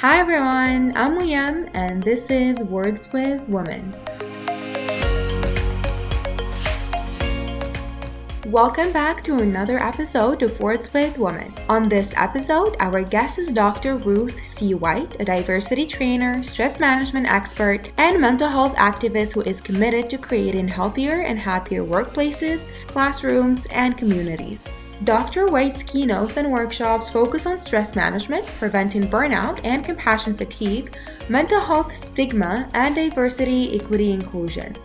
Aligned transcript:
Hi 0.00 0.18
everyone, 0.18 0.96
I'm 0.96 1.18
Liam, 1.18 1.68
and 1.74 2.02
this 2.02 2.30
is 2.30 2.62
Words 2.62 3.12
with 3.12 3.46
Women. 3.50 3.94
Welcome 8.46 8.92
back 8.92 9.22
to 9.24 9.34
another 9.34 9.78
episode 9.78 10.42
of 10.42 10.58
Words 10.58 10.90
with 10.94 11.18
Women. 11.18 11.52
On 11.68 11.86
this 11.86 12.14
episode, 12.16 12.78
our 12.80 13.02
guest 13.02 13.38
is 13.38 13.52
Dr. 13.52 13.96
Ruth 13.96 14.42
C. 14.42 14.72
White, 14.72 15.20
a 15.20 15.24
diversity 15.26 15.86
trainer, 15.86 16.42
stress 16.42 16.80
management 16.80 17.26
expert, 17.26 17.90
and 17.98 18.18
mental 18.18 18.48
health 18.48 18.74
activist 18.76 19.34
who 19.34 19.42
is 19.42 19.60
committed 19.60 20.08
to 20.08 20.16
creating 20.16 20.68
healthier 20.68 21.20
and 21.20 21.38
happier 21.38 21.84
workplaces, 21.84 22.66
classrooms, 22.86 23.66
and 23.66 23.98
communities. 23.98 24.66
Dr. 25.04 25.46
White's 25.46 25.82
keynotes 25.82 26.36
and 26.36 26.52
workshops 26.52 27.08
focus 27.08 27.46
on 27.46 27.56
stress 27.56 27.96
management, 27.96 28.44
preventing 28.58 29.04
burnout 29.04 29.58
and 29.64 29.82
compassion 29.82 30.36
fatigue, 30.36 30.94
mental 31.30 31.58
health 31.58 31.94
stigma, 31.94 32.68
and 32.74 32.94
diversity, 32.94 33.80
equity, 33.80 34.10
inclusion. 34.12 34.76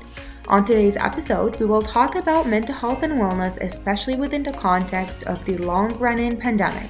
On 0.48 0.64
today's 0.64 0.96
episode, 0.96 1.60
we 1.60 1.66
will 1.66 1.82
talk 1.82 2.16
about 2.16 2.48
mental 2.48 2.74
health 2.74 3.04
and 3.04 3.14
wellness, 3.14 3.58
especially 3.60 4.16
within 4.16 4.44
the 4.44 4.54
context 4.54 5.24
of 5.24 5.44
the 5.44 5.58
long 5.58 5.98
running 6.00 6.38
pandemic. 6.38 6.90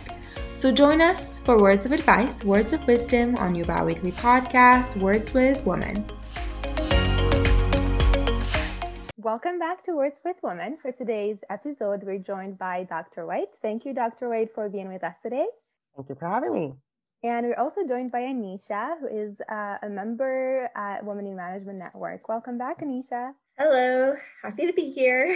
So 0.55 0.71
join 0.71 1.01
us 1.01 1.39
for 1.39 1.57
words 1.57 1.85
of 1.85 1.93
advice, 1.93 2.43
words 2.43 2.73
of 2.73 2.85
wisdom 2.85 3.37
on 3.37 3.55
your 3.55 3.65
biweekly 3.65 4.11
podcast, 4.11 4.97
Words 4.97 5.33
with 5.33 5.65
Women. 5.65 6.05
Welcome 9.25 9.57
back 9.57 9.83
to 9.85 9.95
Words 9.95 10.19
with 10.23 10.35
Women. 10.43 10.77
For 10.79 10.91
today's 10.91 11.39
episode, 11.49 12.03
we're 12.03 12.19
joined 12.19 12.59
by 12.59 12.83
Dr. 12.83 13.25
White. 13.25 13.47
Thank 13.59 13.83
you, 13.83 13.91
Dr. 13.91 14.29
White, 14.29 14.53
for 14.53 14.69
being 14.69 14.87
with 14.87 15.03
us 15.03 15.15
today. 15.23 15.47
Thank 15.95 16.09
you 16.09 16.13
for 16.13 16.27
having 16.27 16.53
me. 16.53 16.73
And 17.23 17.47
we're 17.47 17.57
also 17.57 17.81
joined 17.87 18.11
by 18.11 18.19
Anisha, 18.19 18.99
who 18.99 19.07
is 19.07 19.41
uh, 19.51 19.77
a 19.81 19.89
member 19.89 20.69
at 20.75 21.03
Women 21.03 21.25
in 21.25 21.35
Management 21.35 21.79
Network. 21.79 22.29
Welcome 22.29 22.59
back, 22.59 22.81
Anisha. 22.81 23.31
Hello, 23.57 24.13
happy 24.43 24.67
to 24.67 24.73
be 24.73 24.91
here. 24.91 25.35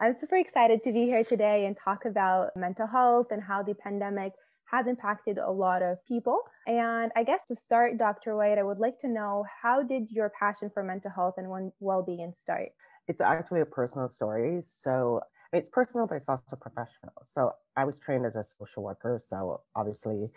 I'm 0.00 0.14
super 0.14 0.34
excited 0.34 0.82
to 0.82 0.92
be 0.92 1.04
here 1.04 1.22
today 1.22 1.66
and 1.66 1.76
talk 1.76 2.06
about 2.06 2.56
mental 2.56 2.88
health 2.88 3.28
and 3.30 3.40
how 3.40 3.62
the 3.62 3.74
pandemic 3.74 4.32
has 4.64 4.88
impacted 4.88 5.38
a 5.38 5.48
lot 5.48 5.82
of 5.82 6.04
people. 6.08 6.40
And 6.66 7.12
I 7.14 7.22
guess 7.22 7.42
to 7.46 7.54
start, 7.54 7.98
Dr. 7.98 8.34
White, 8.34 8.58
I 8.58 8.64
would 8.64 8.80
like 8.80 8.98
to 9.02 9.08
know 9.08 9.44
how 9.62 9.84
did 9.84 10.10
your 10.10 10.28
passion 10.28 10.72
for 10.74 10.82
mental 10.82 11.12
health 11.12 11.34
and 11.36 11.70
well-being 11.78 12.32
start? 12.32 12.70
It's 13.08 13.20
actually 13.20 13.60
a 13.62 13.66
personal 13.66 14.08
story. 14.08 14.60
So 14.62 15.20
it's 15.52 15.70
personal, 15.70 16.06
but 16.06 16.16
it's 16.16 16.28
also 16.28 16.56
professional. 16.56 17.14
So 17.24 17.52
I 17.76 17.84
was 17.84 17.98
trained 17.98 18.26
as 18.26 18.36
a 18.36 18.44
social 18.44 18.82
worker. 18.82 19.18
So 19.22 19.62
obviously, 19.74 20.30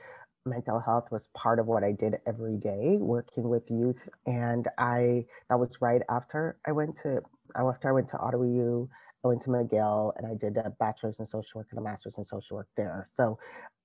mental 0.45 0.79
health 0.79 1.11
was 1.11 1.29
part 1.35 1.59
of 1.59 1.67
what 1.67 1.83
I 1.83 1.91
did 1.91 2.17
every 2.25 2.57
day, 2.57 2.97
working 2.97 3.49
with 3.49 3.69
youth. 3.69 4.07
And 4.25 4.67
I 4.77 5.25
that 5.49 5.59
was 5.59 5.81
right 5.81 6.01
after 6.09 6.57
I 6.65 6.71
went 6.71 6.95
to 7.03 7.21
oh, 7.55 7.69
after 7.69 7.89
I 7.89 7.91
went 7.91 8.07
to 8.09 8.17
Ottawa 8.17 8.45
U, 8.45 8.89
I 9.23 9.27
went 9.27 9.41
to 9.43 9.49
McGill 9.49 10.13
and 10.17 10.25
I 10.25 10.35
did 10.35 10.57
a 10.57 10.69
bachelor's 10.79 11.19
in 11.19 11.25
social 11.25 11.59
work 11.59 11.67
and 11.71 11.79
a 11.79 11.83
master's 11.83 12.17
in 12.17 12.23
social 12.23 12.57
work 12.57 12.69
there. 12.77 13.05
So 13.07 13.37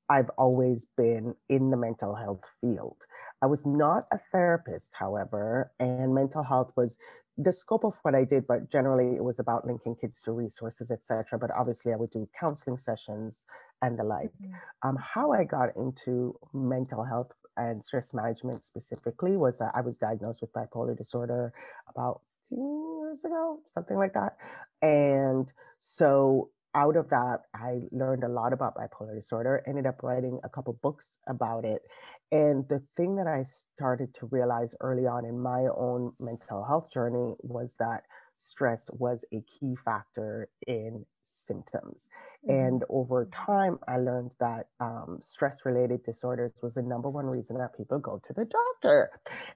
I've 0.09 0.31
always 0.39 0.89
been 0.97 1.34
in 1.48 1.70
the 1.70 1.77
mental 1.77 2.14
health 2.14 2.45
field. 2.61 2.97
I 3.42 3.47
was 3.47 3.67
not 3.67 4.05
a 4.12 4.19
therapist, 4.33 4.92
however, 4.98 5.73
and 5.79 6.14
mental 6.14 6.42
health 6.42 6.73
was 6.77 6.97
the 7.39 7.53
scope 7.53 7.84
of 7.84 7.95
what 8.03 8.15
I 8.15 8.25
did, 8.25 8.47
but 8.47 8.70
generally 8.70 9.17
it 9.17 9.25
was 9.25 9.39
about 9.39 9.67
linking 9.67 9.95
kids 9.95 10.23
to 10.23 10.33
resources, 10.33 10.91
etc. 10.91 11.39
But 11.39 11.51
obviously, 11.51 11.92
I 11.92 11.97
would 11.97 12.11
do 12.11 12.29
counseling 12.39 12.79
sessions 12.79 13.45
and 13.83 13.98
the 13.98 14.05
like. 14.05 14.33
Mm-hmm. 14.42 14.89
Um, 14.89 14.97
how 14.97 15.33
I 15.33 15.45
got 15.45 15.77
into 15.77 16.39
mental 16.55 17.05
health 17.05 17.33
and 17.57 17.83
stress 17.83 18.14
management 18.14 18.62
specifically 18.62 19.37
was 19.37 19.59
that 19.59 19.73
I 19.75 19.81
was 19.81 19.98
diagnosed 19.98 20.41
with 20.41 20.53
bipolar 20.53 20.97
disorder 20.97 21.53
about 21.89 22.20
two 22.48 23.03
years 23.03 23.25
ago, 23.25 23.61
something 23.69 23.96
like 23.96 24.14
that. 24.14 24.36
And 24.83 25.51
so 25.79 26.51
out 26.77 26.97
of 26.97 27.09
that, 27.09 27.41
I 27.55 27.81
learned 27.91 28.23
a 28.23 28.29
lot 28.29 28.53
about 28.53 28.77
bipolar 28.77 29.14
disorder, 29.14 29.64
ended 29.67 29.87
up 29.87 30.03
writing 30.03 30.39
a 30.45 30.48
couple 30.48 30.75
books 30.83 31.19
about 31.27 31.64
it. 31.64 31.83
And 32.31 32.69
the 32.69 32.83
thing 32.97 33.17
that 33.17 33.27
I 33.27 33.45
started 33.45 34.14
to 34.17 34.27
realize 34.27 34.75
early 34.81 35.07
on 35.07 35.25
in 35.25 35.41
my 35.41 35.67
own 35.75 36.13
mental 36.20 36.64
health 36.64 36.92
journey 36.92 37.35
was 37.41 37.77
that 37.79 38.03
stress 38.37 38.91
was 38.92 39.25
a 39.33 39.42
key 39.59 39.75
factor 39.85 40.48
in 40.67 41.07
symptoms. 41.27 42.09
Mm-hmm. 42.47 42.67
And 42.67 42.85
over 42.89 43.29
time, 43.35 43.79
I 43.87 43.98
learned 43.98 44.31
that 44.41 44.69
um, 44.81 45.19
stress 45.20 45.64
related 45.64 46.05
disorders 46.05 46.53
was 46.63 46.75
the 46.75 46.83
number 46.83 47.09
one 47.09 47.27
reason 47.27 47.59
that 47.59 47.77
people 47.77 47.98
go 47.98 48.20
to 48.27 48.33
the 48.33 48.45
doctor. 48.45 49.11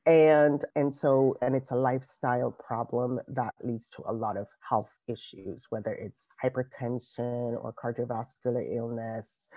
And, 0.07 0.65
and 0.77 0.95
so, 0.95 1.37
and 1.43 1.55
it's 1.55 1.71
a 1.71 1.77
lifestyle 1.77 2.51
problem 2.51 3.21
that 3.29 3.55
leads 3.63 3.89
to 3.91 4.03
a 4.09 4.13
lot 4.13 4.37
of 4.37 4.47
health 4.69 4.91
issues, 5.09 5.67
whether 5.71 5.93
it's 5.93 6.29
hypertension 6.43 7.63
or 7.63 7.73
cardiovascular 7.73 8.77
illness, 8.77 9.51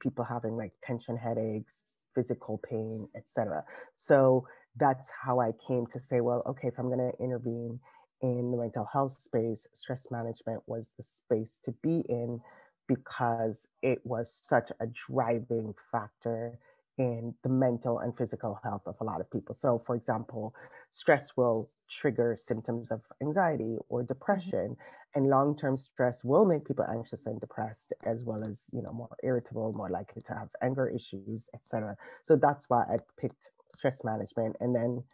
people 0.00 0.24
having 0.24 0.56
like 0.56 0.72
tension 0.82 1.16
headaches, 1.16 2.04
physical 2.14 2.60
pain, 2.68 3.08
etc. 3.16 3.64
So 3.96 4.46
that's 4.76 5.10
how 5.24 5.40
I 5.40 5.52
came 5.66 5.86
to 5.92 6.00
say, 6.00 6.20
well, 6.20 6.42
okay, 6.46 6.68
if 6.68 6.78
I'm 6.78 6.86
going 6.86 6.98
to 6.98 7.22
intervene 7.22 7.80
in 8.20 8.50
the 8.50 8.56
mental 8.56 8.84
health 8.84 9.12
space, 9.12 9.66
stress 9.72 10.08
management 10.10 10.62
was 10.66 10.90
the 10.96 11.02
space 11.02 11.60
to 11.64 11.72
be 11.82 12.04
in 12.08 12.40
because 12.86 13.68
it 13.82 14.00
was 14.04 14.32
such 14.32 14.70
a 14.80 14.86
driving 14.86 15.74
factor 15.92 16.58
in 16.98 17.34
the 17.42 17.48
mental 17.48 18.00
and 18.00 18.16
physical 18.16 18.58
health 18.62 18.82
of 18.86 18.96
a 19.00 19.04
lot 19.04 19.20
of 19.20 19.30
people. 19.30 19.54
So, 19.54 19.80
for 19.86 19.94
example, 19.94 20.54
stress 20.90 21.36
will 21.36 21.70
trigger 21.88 22.36
symptoms 22.40 22.90
of 22.90 23.00
anxiety 23.22 23.76
or 23.88 24.00
mm-hmm. 24.00 24.08
depression, 24.08 24.70
mm-hmm. 24.70 25.18
and 25.18 25.30
long-term 25.30 25.76
stress 25.76 26.24
will 26.24 26.44
make 26.44 26.66
people 26.66 26.84
anxious 26.84 27.26
and 27.26 27.40
depressed, 27.40 27.92
as 28.04 28.24
well 28.24 28.42
as 28.48 28.68
you 28.72 28.82
know 28.82 28.92
more 28.92 29.16
irritable, 29.22 29.72
more 29.72 29.90
likely 29.90 30.22
to 30.22 30.34
have 30.34 30.48
anger 30.60 30.88
issues, 30.88 31.48
etc. 31.54 31.96
So 32.24 32.34
that's 32.36 32.68
why 32.68 32.82
I 32.82 32.96
picked 33.18 33.50
stress 33.70 34.02
management, 34.02 34.56
and 34.60 34.74
then 34.74 35.04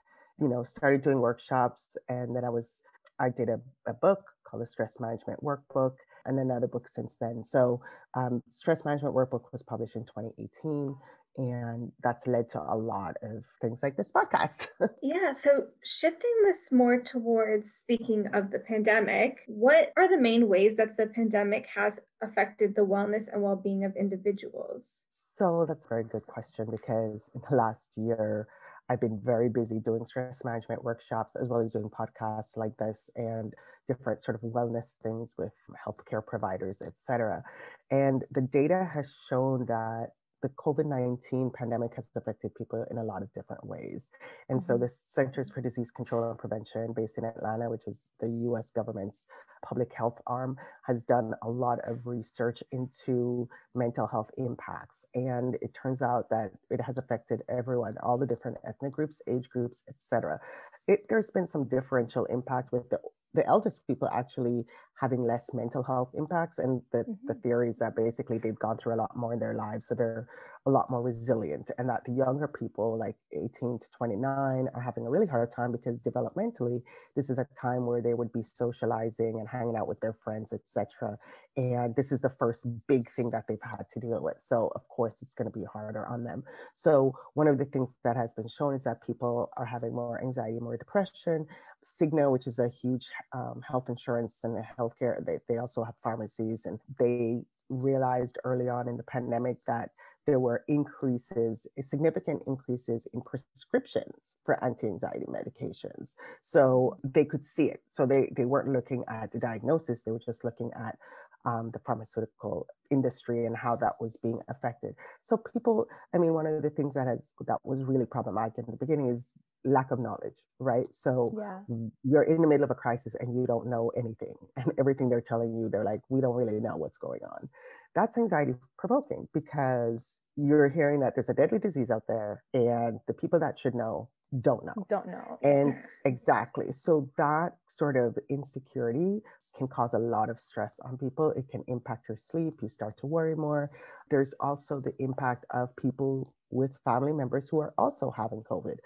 you 0.41 0.49
know 0.49 0.63
started 0.63 1.03
doing 1.03 1.21
workshops, 1.21 1.99
and 2.09 2.35
then 2.35 2.45
I 2.45 2.51
was 2.51 2.83
I 3.19 3.31
did 3.31 3.49
a, 3.49 3.61
a 3.89 3.95
book 3.95 4.25
called 4.45 4.63
the 4.63 4.67
Stress 4.67 5.01
Management 5.01 5.43
Workbook 5.43 5.95
and 6.27 6.39
another 6.39 6.67
book 6.67 6.89
since 6.89 7.17
then. 7.19 7.45
So, 7.45 7.81
um, 8.15 8.43
Stress 8.49 8.85
Management 8.85 9.15
Workbook 9.15 9.53
was 9.53 9.63
published 9.63 9.97
in 9.97 10.05
2018, 10.05 10.97
and 11.37 11.93
that's 12.03 12.27
led 12.27 12.49
to 12.51 12.61
a 12.61 12.77
lot 12.77 13.17
of 13.23 13.45
things 13.61 13.83
like 13.83 13.97
this 13.97 14.13
podcast. 14.13 14.69
yeah. 15.03 15.33
So, 15.33 15.67
shifting 15.83 16.35
this 16.45 16.71
more 16.73 17.01
towards 17.01 17.71
speaking 17.71 18.29
of 18.33 18.51
the 18.51 18.61
pandemic, 18.61 19.41
what 19.47 19.89
are 19.97 20.09
the 20.09 20.21
main 20.21 20.49
ways 20.49 20.77
that 20.77 20.97
the 20.97 21.11
pandemic 21.15 21.67
has 21.75 22.01
affected 22.23 22.75
the 22.75 22.87
wellness 22.87 23.33
and 23.33 23.43
well 23.43 23.57
being 23.57 23.85
of 23.85 23.95
individuals? 23.97 25.03
So, 25.11 25.65
that's 25.67 25.87
a 25.87 25.89
very 25.89 26.05
good 26.05 26.27
question 26.27 26.69
because 26.71 27.31
in 27.35 27.43
the 27.51 27.57
last 27.57 27.91
year, 27.97 28.49
I've 28.89 29.00
been 29.00 29.21
very 29.25 29.49
busy 29.49 29.81
doing 29.81 30.06
stress 30.06 30.45
management 30.45 30.84
workshops 30.84 31.37
as 31.37 31.49
well 31.49 31.61
as 31.61 31.72
doing 31.72 31.91
podcasts 31.91 32.56
like 32.56 32.77
this 32.77 33.11
and 33.17 33.55
different 33.89 34.22
sort 34.22 34.34
of 34.37 34.43
wellness 34.43 34.97
things 35.03 35.34
with 35.39 35.53
healthcare 35.87 36.25
providers, 36.25 36.83
et 36.84 36.97
cetera. 36.97 37.43
And 37.91 38.23
the 38.31 38.43
data 38.43 38.89
has 38.93 39.19
shown 39.28 39.67
that 39.67 40.09
the 40.44 40.50
COVID 40.50 40.84
19 40.84 41.53
pandemic 41.55 41.94
has 41.94 42.10
affected 42.15 42.55
people 42.55 42.84
in 42.91 42.99
a 42.99 43.03
lot 43.03 43.22
of 43.22 43.32
different 43.32 43.65
ways. 43.65 44.10
And 44.50 44.62
so, 44.62 44.75
mm-hmm. 44.75 44.82
the 44.82 44.88
Centers 44.91 45.50
for 45.50 45.62
Disease 45.62 45.91
Control 45.91 46.28
and 46.28 46.38
Prevention, 46.38 46.93
based 46.94 47.16
in 47.16 47.25
Atlanta, 47.25 47.71
which 47.71 47.81
is 47.87 48.10
the 48.21 48.28
US 48.50 48.71
government's 48.71 49.27
public 49.66 49.91
health 49.94 50.21
arm, 50.27 50.59
has 50.87 51.03
done 51.03 51.32
a 51.43 51.49
lot 51.49 51.78
of 51.88 52.06
research 52.06 52.62
into 52.72 53.49
mental 53.75 54.06
health 54.06 54.31
impacts. 54.37 55.06
And 55.15 55.55
it 55.62 55.72
turns 55.72 56.03
out 56.03 56.28
that 56.28 56.50
it 56.69 56.82
has 56.82 56.99
affected 56.99 57.40
everyone, 57.49 57.94
all 58.02 58.19
the 58.19 58.26
different 58.26 58.58
ethnic 58.69 58.93
groups, 58.93 59.23
age 59.26 59.49
groups, 59.49 59.82
et 59.88 59.99
cetera. 59.99 60.38
It, 60.87 61.06
there's 61.08 61.31
been 61.31 61.49
some 61.49 61.64
differential 61.64 62.26
impact 62.26 62.70
with 62.70 62.90
the 62.90 62.99
the 63.35 63.47
eldest 63.47 63.87
people 63.87 64.09
actually 64.13 64.65
having 65.01 65.25
less 65.25 65.53
mental 65.53 65.83
health 65.83 66.11
impacts 66.15 66.59
and 66.59 66.81
the, 66.93 66.99
mm-hmm. 66.99 67.13
the 67.27 67.35
theory 67.35 67.69
is 67.69 67.79
that 67.79 67.97
basically 67.97 68.39
they've 68.39 68.59
gone 68.59 68.79
through 68.79 68.95
a 68.95 68.97
lot 68.97 69.15
more 69.17 69.33
in 69.33 69.41
their 69.41 69.55
lives 69.55 69.87
so 69.87 69.95
they're 69.95 70.29
a 70.67 70.71
lot 70.71 70.89
more 70.91 71.03
resilient 71.03 71.71
and 71.77 71.89
that 71.89 72.03
the 72.07 72.13
younger 72.13 72.49
people 72.49 72.97
like 72.97 73.17
18 73.33 73.79
to 73.81 73.87
29 73.99 74.69
are 74.75 74.81
having 74.81 75.07
a 75.07 75.11
really 75.11 75.27
hard 75.27 75.53
time 75.53 75.71
because 75.73 76.01
developmentally 76.01 76.81
this 77.17 77.29
is 77.29 77.39
a 77.39 77.47
time 77.61 77.85
where 77.85 78.01
they 78.01 78.15
would 78.15 78.33
be 78.33 78.43
socializing 78.43 79.37
and 79.39 79.49
hanging 79.49 79.77
out 79.77 79.87
with 79.87 80.01
their 80.01 80.17
friends 80.25 80.55
etc 80.55 81.19
and 81.57 81.95
this 81.97 82.13
is 82.13 82.23
the 82.23 82.33
first 82.39 82.67
big 82.89 83.11
thing 83.13 83.31
that 83.31 83.45
they've 83.47 83.59
had 83.63 83.85
to 83.91 84.01
deal 84.01 84.23
with 84.23 84.41
so 84.41 84.73
of 84.75 84.89
course 84.89 85.21
it's 85.21 85.35
going 85.35 85.51
to 85.51 85.59
be 85.59 85.67
harder 85.71 86.07
on 86.07 86.25
them 86.25 86.43
so 86.73 87.13
one 87.35 87.47
of 87.47 87.59
the 87.59 87.67
things 87.67 87.99
that 88.03 88.17
has 88.17 88.33
been 88.33 88.49
shown 88.49 88.75
is 88.75 88.85
that 88.85 89.05
people 89.07 89.51
are 89.59 89.67
having 89.67 89.95
more 89.95 90.23
anxiety 90.23 90.59
more 90.61 90.79
depression 90.79 91.47
Cigna, 91.85 92.31
which 92.31 92.47
is 92.47 92.59
a 92.59 92.69
huge 92.69 93.09
um, 93.33 93.63
health 93.67 93.89
insurance 93.89 94.43
and 94.45 94.65
healthcare, 94.79 95.25
they, 95.25 95.39
they 95.49 95.59
also 95.59 95.85
have 95.85 95.95
pharmacies 96.03 96.67
and 96.67 96.79
they 96.99 97.43
realized 97.69 98.39
early 98.45 98.69
on 98.69 98.89
in 98.89 98.97
the 98.97 99.03
pandemic 99.03 99.57
that 99.67 99.91
there 100.27 100.41
were 100.41 100.65
increases, 100.69 101.67
significant 101.81 102.43
increases 102.47 103.07
in 103.13 103.21
prescriptions 103.21 104.37
for 104.45 104.63
anti-anxiety 104.65 105.27
medications. 105.27 106.15
So 106.41 106.99
they 107.05 107.25
could 107.25 107.45
see 107.45 107.65
it. 107.65 107.83
So 107.91 108.07
they, 108.07 108.33
they 108.35 108.47
weren't 108.47 108.73
looking 108.73 109.05
at 109.09 109.33
the 109.33 109.39
diagnosis, 109.39 110.03
they 110.03 110.13
were 110.13 110.23
just 110.25 110.45
looking 110.45 110.71
at 110.75 110.97
um, 111.44 111.70
the 111.73 111.79
pharmaceutical 111.81 112.67
industry 112.91 113.44
and 113.46 113.56
how 113.56 113.76
that 113.76 113.93
was 114.00 114.17
being 114.23 114.41
affected. 114.49 114.94
So 115.23 115.37
people, 115.37 115.87
I 116.14 116.19
mean, 116.19 116.32
one 116.32 116.46
of 116.46 116.62
the 116.62 116.70
things 116.70 116.94
that 116.94 117.06
has 117.06 117.32
that 117.46 117.58
was 117.64 117.82
really 117.82 118.06
problematic 118.06 118.55
in 118.58 118.64
the 118.67 118.76
beginning 118.76 119.11
is 119.11 119.31
lack 119.64 119.91
of 119.91 119.99
knowledge, 119.99 120.37
right? 120.58 120.87
So 120.93 121.35
yeah. 121.37 121.61
you're 122.02 122.23
in 122.23 122.41
the 122.41 122.46
middle 122.46 122.64
of 122.64 122.70
a 122.70 122.75
crisis 122.75 123.17
and 123.19 123.35
you 123.35 123.46
don't 123.46 123.67
know 123.69 123.91
anything, 123.96 124.35
and 124.56 124.73
everything 124.79 125.08
they're 125.08 125.25
telling 125.26 125.55
you, 125.55 125.69
they're 125.70 125.85
like, 125.85 126.00
we 126.08 126.20
don't 126.20 126.35
really 126.35 126.61
know 126.61 126.76
what's 126.76 126.99
going 126.99 127.20
on. 127.25 127.49
That's 127.94 128.19
anxiety 128.19 128.55
provoking 128.76 129.29
because 129.32 130.19
you're 130.37 130.69
hearing 130.69 131.00
that 131.00 131.14
there's 131.14 131.29
a 131.29 131.35
deadly 131.35 131.61
disease 131.61 131.90
out 131.90 132.02
there, 132.08 132.43
and 132.52 132.99
the 133.06 133.14
people 133.14 133.38
that 133.38 133.58
should 133.58 133.75
know 133.75 134.08
don't 134.40 134.64
know. 134.64 134.73
Don't 134.88 135.06
know. 135.06 135.38
And 135.43 135.76
exactly. 136.05 136.73
So 136.73 137.08
that 137.17 137.50
sort 137.69 137.97
of 137.97 138.19
insecurity 138.29 139.20
can 139.56 139.69
cause 139.69 139.95
a 139.95 139.99
lot 139.99 140.31
of 140.31 140.41
stress 140.41 140.81
on 140.85 140.99
people. 140.99 141.33
It 141.37 141.49
can 141.49 141.62
impact 141.69 142.09
your 142.09 142.19
sleep. 142.19 142.55
You 142.62 142.69
start 142.69 142.99
to 142.99 143.06
worry 143.06 143.37
more. 143.37 143.71
There's 144.11 144.35
also 144.41 144.81
the 144.81 144.95
impact 144.99 145.45
of 145.51 145.75
people 145.77 146.33
with 146.51 146.77
family 146.85 147.12
members 147.12 147.49
who 147.49 147.61
are 147.61 147.75
also 147.79 148.11
having 148.11 148.43
COVID. 148.43 148.77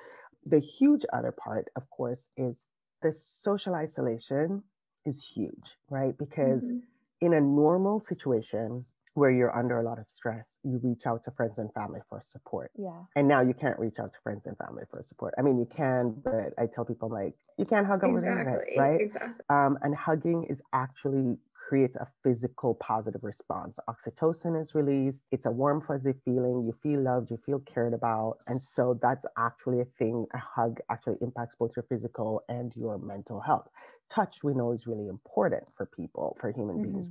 The 0.46 0.60
huge 0.60 1.04
other 1.12 1.32
part, 1.32 1.68
of 1.76 1.88
course, 1.90 2.30
is 2.36 2.66
the 3.02 3.12
social 3.12 3.74
isolation 3.74 4.62
is 5.04 5.24
huge, 5.34 5.76
right? 5.90 6.16
Because 6.18 6.70
mm-hmm. 6.70 7.26
in 7.26 7.32
a 7.34 7.40
normal 7.40 8.00
situation, 8.00 8.84
where 9.18 9.30
you're 9.30 9.56
under 9.56 9.78
a 9.78 9.82
lot 9.82 9.98
of 9.98 10.06
stress, 10.08 10.58
you 10.62 10.80
reach 10.82 11.06
out 11.06 11.24
to 11.24 11.30
friends 11.32 11.58
and 11.58 11.72
family 11.72 12.00
for 12.08 12.20
support. 12.22 12.70
Yeah. 12.78 13.02
And 13.16 13.26
now 13.26 13.40
you 13.40 13.52
can't 13.52 13.78
reach 13.78 13.98
out 13.98 14.12
to 14.12 14.18
friends 14.22 14.46
and 14.46 14.56
family 14.56 14.84
for 14.90 15.02
support. 15.02 15.34
I 15.36 15.42
mean, 15.42 15.58
you 15.58 15.66
can, 15.66 16.14
but 16.22 16.54
I 16.56 16.66
tell 16.66 16.84
people 16.84 17.08
like 17.08 17.34
you 17.58 17.66
can't 17.66 17.86
hug 17.86 18.04
over 18.04 18.18
exactly. 18.18 18.44
the 18.44 18.50
internet, 18.50 18.78
right? 18.78 19.00
Exactly. 19.00 19.44
Um, 19.50 19.78
and 19.82 19.94
hugging 19.94 20.44
is 20.44 20.62
actually 20.72 21.36
creates 21.52 21.96
a 21.96 22.06
physical 22.22 22.74
positive 22.74 23.24
response. 23.24 23.80
Oxytocin 23.90 24.58
is 24.58 24.76
released. 24.76 25.24
It's 25.32 25.44
a 25.44 25.50
warm, 25.50 25.80
fuzzy 25.80 26.14
feeling. 26.24 26.64
You 26.64 26.74
feel 26.80 27.00
loved. 27.00 27.32
You 27.32 27.38
feel 27.44 27.58
cared 27.58 27.94
about, 27.94 28.38
and 28.46 28.62
so 28.62 28.98
that's 29.02 29.26
actually 29.36 29.80
a 29.80 29.86
thing. 29.98 30.26
A 30.32 30.38
hug 30.38 30.78
actually 30.88 31.16
impacts 31.20 31.56
both 31.58 31.72
your 31.74 31.84
physical 31.88 32.44
and 32.48 32.72
your 32.76 32.96
mental 32.98 33.40
health. 33.40 33.68
Touch, 34.08 34.44
we 34.44 34.54
know, 34.54 34.70
is 34.70 34.86
really 34.86 35.08
important 35.08 35.64
for 35.76 35.86
people, 35.86 36.36
for 36.40 36.52
human 36.52 36.76
mm-hmm. 36.76 36.92
beings. 36.92 37.08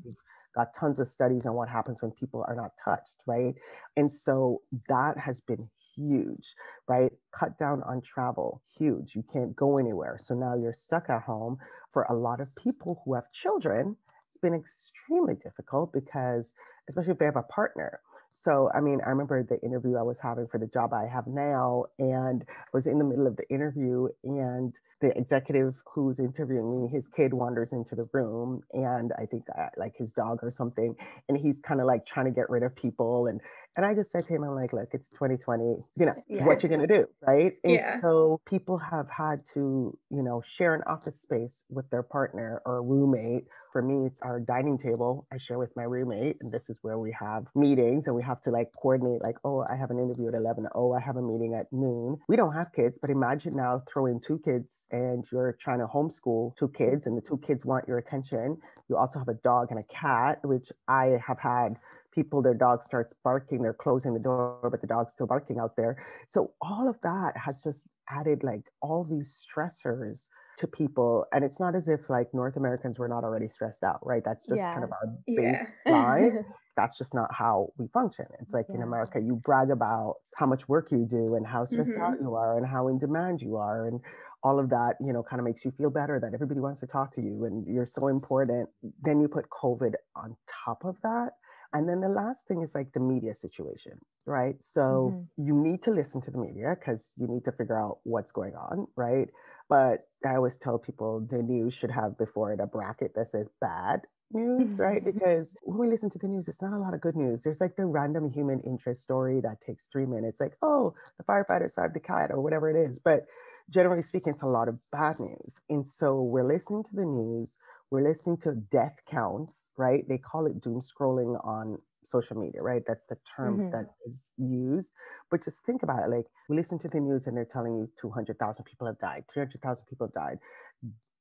Got 0.55 0.73
tons 0.73 0.99
of 0.99 1.07
studies 1.07 1.45
on 1.45 1.53
what 1.53 1.69
happens 1.69 2.01
when 2.01 2.11
people 2.11 2.43
are 2.47 2.55
not 2.55 2.71
touched, 2.83 3.23
right? 3.27 3.53
And 3.95 4.11
so 4.11 4.61
that 4.89 5.17
has 5.17 5.41
been 5.41 5.69
huge, 5.95 6.55
right? 6.87 7.11
Cut 7.37 7.57
down 7.57 7.83
on 7.83 8.01
travel, 8.01 8.61
huge. 8.77 9.15
You 9.15 9.23
can't 9.31 9.55
go 9.55 9.77
anywhere. 9.77 10.17
So 10.19 10.35
now 10.35 10.55
you're 10.55 10.73
stuck 10.73 11.09
at 11.09 11.23
home. 11.23 11.57
For 11.91 12.03
a 12.03 12.13
lot 12.13 12.39
of 12.41 12.55
people 12.55 13.01
who 13.03 13.13
have 13.15 13.31
children, 13.31 13.95
it's 14.27 14.37
been 14.37 14.53
extremely 14.53 15.35
difficult 15.35 15.93
because, 15.93 16.53
especially 16.89 17.13
if 17.13 17.19
they 17.19 17.25
have 17.25 17.37
a 17.37 17.43
partner, 17.43 18.01
so, 18.31 18.69
I 18.73 18.81
mean, 18.81 18.99
I 19.05 19.09
remember 19.09 19.43
the 19.43 19.59
interview 19.61 19.97
I 19.97 20.03
was 20.03 20.19
having 20.19 20.47
for 20.47 20.57
the 20.57 20.67
job 20.67 20.93
I 20.93 21.07
have 21.07 21.27
now, 21.27 21.85
and 21.97 22.43
I 22.47 22.69
was 22.73 22.87
in 22.87 22.99
the 22.99 23.03
middle 23.03 23.27
of 23.27 23.35
the 23.35 23.49
interview, 23.49 24.09
and 24.23 24.75
the 25.01 25.17
executive 25.17 25.75
who's 25.85 26.19
interviewing 26.19 26.83
me, 26.83 26.87
his 26.87 27.07
kid 27.07 27.33
wanders 27.33 27.73
into 27.73 27.95
the 27.95 28.07
room, 28.13 28.61
and 28.73 29.11
I 29.17 29.25
think 29.25 29.43
uh, 29.57 29.67
like 29.77 29.95
his 29.97 30.13
dog 30.13 30.39
or 30.41 30.51
something, 30.51 30.95
and 31.29 31.37
he's 31.37 31.59
kind 31.59 31.79
of 31.79 31.87
like 31.87 32.05
trying 32.05 32.25
to 32.25 32.31
get 32.31 32.49
rid 32.49 32.63
of 32.63 32.75
people, 32.75 33.27
and 33.27 33.41
and 33.75 33.85
I 33.85 33.93
just 33.93 34.11
said 34.11 34.21
to 34.21 34.33
him, 34.33 34.43
I'm 34.43 34.55
like, 34.55 34.73
look, 34.73 34.89
it's 34.93 35.09
2020, 35.09 35.63
you 35.97 36.05
know, 36.05 36.15
yeah. 36.27 36.45
what 36.45 36.63
you're 36.63 36.69
gonna 36.71 36.87
do, 36.87 37.07
right? 37.21 37.53
And 37.63 37.73
yeah. 37.73 38.01
so 38.01 38.41
people 38.45 38.79
have 38.79 39.07
had 39.15 39.45
to, 39.53 39.95
you 40.09 40.23
know, 40.23 40.41
share 40.41 40.73
an 40.73 40.81
office 40.87 41.21
space 41.21 41.63
with 41.69 41.87
their 41.91 42.03
partner 42.03 42.61
or 42.65 42.81
roommate. 42.81 43.45
For 43.71 43.81
me, 43.81 44.05
it's 44.05 44.21
our 44.21 44.39
dining 44.39 44.77
table 44.77 45.27
I 45.31 45.37
share 45.37 45.57
with 45.57 45.75
my 45.75 45.83
roommate, 45.83 46.37
and 46.41 46.51
this 46.51 46.69
is 46.69 46.77
where 46.81 46.97
we 46.97 47.15
have 47.19 47.45
meetings 47.53 48.07
and 48.07 48.15
we 48.15 48.23
have 48.23 48.41
to 48.41 48.49
like 48.49 48.71
coordinate, 48.81 49.21
like, 49.21 49.35
oh, 49.43 49.65
I 49.69 49.75
have 49.75 49.91
an 49.91 49.99
interview 49.99 50.29
at 50.29 50.33
11, 50.33 50.67
oh, 50.73 50.93
I 50.93 50.99
have 50.99 51.17
a 51.17 51.21
meeting 51.21 51.53
at 51.53 51.71
noon. 51.71 52.17
We 52.27 52.35
don't 52.35 52.53
have 52.53 52.71
kids, 52.73 52.97
but 52.99 53.09
imagine 53.09 53.55
now 53.55 53.83
throwing 53.91 54.19
two 54.19 54.39
kids 54.43 54.85
and 54.91 55.25
you're 55.31 55.57
trying 55.59 55.79
to 55.79 55.85
homeschool 55.85 56.55
two 56.57 56.69
kids, 56.69 57.07
and 57.07 57.17
the 57.17 57.21
two 57.21 57.37
kids 57.37 57.65
want 57.65 57.87
your 57.87 57.97
attention. 57.97 58.57
You 58.89 58.97
also 58.97 59.19
have 59.19 59.27
a 59.27 59.33
dog 59.35 59.67
and 59.69 59.79
a 59.79 59.83
cat, 59.83 60.39
which 60.43 60.71
I 60.87 61.19
have 61.25 61.39
had 61.39 61.75
people, 62.17 62.41
their 62.41 62.55
dog 62.55 62.81
starts 62.81 63.13
barking, 63.23 63.61
they're 63.61 63.73
closing 63.73 64.13
the 64.13 64.19
door, 64.19 64.57
but 64.71 64.81
the 64.81 64.87
dog's 64.87 65.13
still 65.13 65.27
barking 65.27 65.59
out 65.59 65.75
there. 65.75 66.03
So 66.25 66.51
all 66.61 66.89
of 66.89 66.99
that 67.01 67.37
has 67.37 67.61
just 67.61 67.87
added 68.09 68.43
like 68.43 68.63
all 68.81 69.03
these 69.03 69.45
stressors 69.45 70.27
to 70.57 70.67
people. 70.67 71.25
And 71.31 71.43
it's 71.43 71.59
not 71.59 71.75
as 71.75 71.87
if 71.87 72.09
like 72.09 72.33
North 72.33 72.57
Americans 72.57 72.99
were 72.99 73.07
not 73.07 73.23
already 73.23 73.47
stressed 73.47 73.83
out, 73.83 73.99
right? 74.05 74.23
That's 74.23 74.47
just 74.47 74.61
yeah. 74.61 74.73
kind 74.73 74.83
of 74.83 74.91
our 74.91 75.13
baseline. 75.29 76.35
Yeah. 76.35 76.41
That's 76.75 76.95
just 76.97 77.15
not 77.15 77.33
how 77.33 77.69
we 77.79 77.87
function. 77.87 78.25
It's 78.39 78.53
like 78.53 78.67
yeah. 78.69 78.75
in 78.75 78.81
America, 78.83 79.19
you 79.19 79.35
brag 79.35 79.71
about 79.71 80.17
how 80.35 80.45
much 80.45 80.69
work 80.69 80.91
you 80.91 81.07
do 81.09 81.35
and 81.35 81.45
how 81.45 81.65
stressed 81.65 81.93
mm-hmm. 81.93 82.01
out 82.01 82.21
you 82.21 82.35
are 82.35 82.57
and 82.57 82.67
how 82.67 82.87
in 82.87 82.99
demand 82.99 83.41
you 83.41 83.55
are. 83.55 83.87
And 83.87 83.99
all 84.43 84.59
of 84.59 84.69
that, 84.69 84.93
you 84.99 85.11
know, 85.11 85.23
kind 85.23 85.39
of 85.39 85.45
makes 85.45 85.65
you 85.65 85.71
feel 85.71 85.89
better 85.89 86.19
that 86.19 86.35
everybody 86.35 86.59
wants 86.59 86.81
to 86.81 86.87
talk 86.87 87.11
to 87.15 87.21
you 87.21 87.45
and 87.45 87.65
you're 87.65 87.87
so 87.87 88.09
important. 88.09 88.69
Then 89.01 89.19
you 89.19 89.27
put 89.27 89.49
COVID 89.49 89.93
on 90.15 90.37
top 90.65 90.85
of 90.85 90.97
that 91.01 91.31
and 91.73 91.87
then 91.87 91.99
the 91.99 92.09
last 92.09 92.47
thing 92.47 92.61
is 92.61 92.73
like 92.75 92.93
the 92.93 92.99
media 92.99 93.35
situation, 93.35 93.99
right? 94.25 94.55
So 94.59 95.13
mm-hmm. 95.13 95.47
you 95.47 95.55
need 95.55 95.83
to 95.83 95.91
listen 95.91 96.21
to 96.21 96.31
the 96.31 96.37
media 96.37 96.75
because 96.79 97.13
you 97.17 97.27
need 97.27 97.43
to 97.45 97.51
figure 97.51 97.79
out 97.79 97.99
what's 98.03 98.31
going 98.31 98.55
on, 98.55 98.87
right? 98.95 99.27
But 99.69 100.07
I 100.25 100.35
always 100.35 100.57
tell 100.57 100.77
people 100.77 101.19
the 101.19 101.41
news 101.43 101.73
should 101.73 101.91
have 101.91 102.17
before 102.17 102.53
it 102.53 102.59
a 102.59 102.67
bracket 102.67 103.13
that 103.15 103.27
says 103.27 103.49
bad 103.61 104.01
news, 104.31 104.79
right? 104.79 105.03
Mm-hmm. 105.03 105.19
Because 105.19 105.55
when 105.63 105.77
we 105.77 105.87
listen 105.87 106.09
to 106.11 106.19
the 106.19 106.27
news, 106.27 106.47
it's 106.47 106.61
not 106.61 106.73
a 106.73 106.79
lot 106.79 106.93
of 106.93 107.01
good 107.01 107.15
news. 107.15 107.43
There's 107.43 107.61
like 107.61 107.75
the 107.75 107.85
random 107.85 108.31
human 108.31 108.59
interest 108.61 109.03
story 109.03 109.41
that 109.41 109.61
takes 109.61 109.87
three 109.87 110.05
minutes, 110.05 110.39
like, 110.39 110.57
oh, 110.61 110.93
the 111.17 111.23
firefighter 111.23 111.69
saved 111.69 111.93
the 111.93 111.99
cat 111.99 112.31
or 112.31 112.41
whatever 112.41 112.69
it 112.69 112.89
is. 112.89 112.99
But 112.99 113.25
generally 113.69 114.03
speaking, 114.03 114.33
it's 114.33 114.41
a 114.41 114.47
lot 114.47 114.69
of 114.69 114.79
bad 114.91 115.19
news. 115.19 115.59
And 115.69 115.87
so 115.87 116.21
we're 116.21 116.47
listening 116.47 116.83
to 116.85 116.95
the 116.95 117.05
news 117.05 117.57
we're 117.89 118.03
listening 118.03 118.37
to 118.37 118.53
death 118.53 118.97
counts, 119.09 119.69
right? 119.77 120.07
They 120.07 120.17
call 120.17 120.45
it 120.45 120.59
doom 120.59 120.81
scrolling 120.81 121.43
on 121.45 121.79
social 122.09 122.37
media, 122.37 122.61
right? 122.61 122.83
That's 122.87 123.07
the 123.07 123.17
term 123.35 123.59
mm-hmm. 123.59 123.71
that 123.71 123.87
is 124.05 124.29
used. 124.37 124.91
But 125.29 125.43
just 125.43 125.65
think 125.65 125.83
about 125.83 126.03
it 126.03 126.09
like 126.09 126.25
we 126.49 126.55
listen 126.55 126.79
to 126.79 126.87
the 126.87 126.99
news 126.99 127.27
and 127.27 127.35
they're 127.35 127.45
telling 127.45 127.75
you 127.75 127.89
200,000 128.01 128.65
people 128.65 128.87
have 128.87 128.99
died, 128.99 129.23
300,000 129.33 129.85
people 129.85 130.07
have 130.07 130.13
died. 130.13 130.39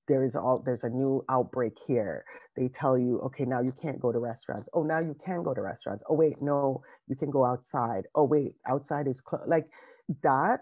There 0.08 0.25
is 0.25 0.37
all 0.37 0.62
there's 0.64 0.84
a 0.84 0.88
new 0.88 1.25
outbreak 1.28 1.78
here. 1.84 2.25
They 2.56 2.68
tell 2.68 2.96
you, 2.96 3.18
okay, 3.22 3.44
now 3.44 3.60
you 3.60 3.72
can't 3.82 4.00
go 4.00 4.12
to 4.12 4.20
restaurants. 4.20 4.68
Oh, 4.72 4.84
now 4.84 5.00
you 5.00 5.16
can 5.25 5.42
go 5.42 5.52
to 5.52 5.60
restaurants. 5.60 6.04
Oh, 6.08 6.14
wait, 6.14 6.40
no, 6.40 6.82
you 7.08 7.16
can 7.16 7.30
go 7.30 7.44
outside. 7.44 8.04
Oh, 8.14 8.22
wait, 8.22 8.54
outside 8.68 9.08
is 9.08 9.20
closed. 9.20 9.49
Like 9.49 9.66
that, 10.22 10.60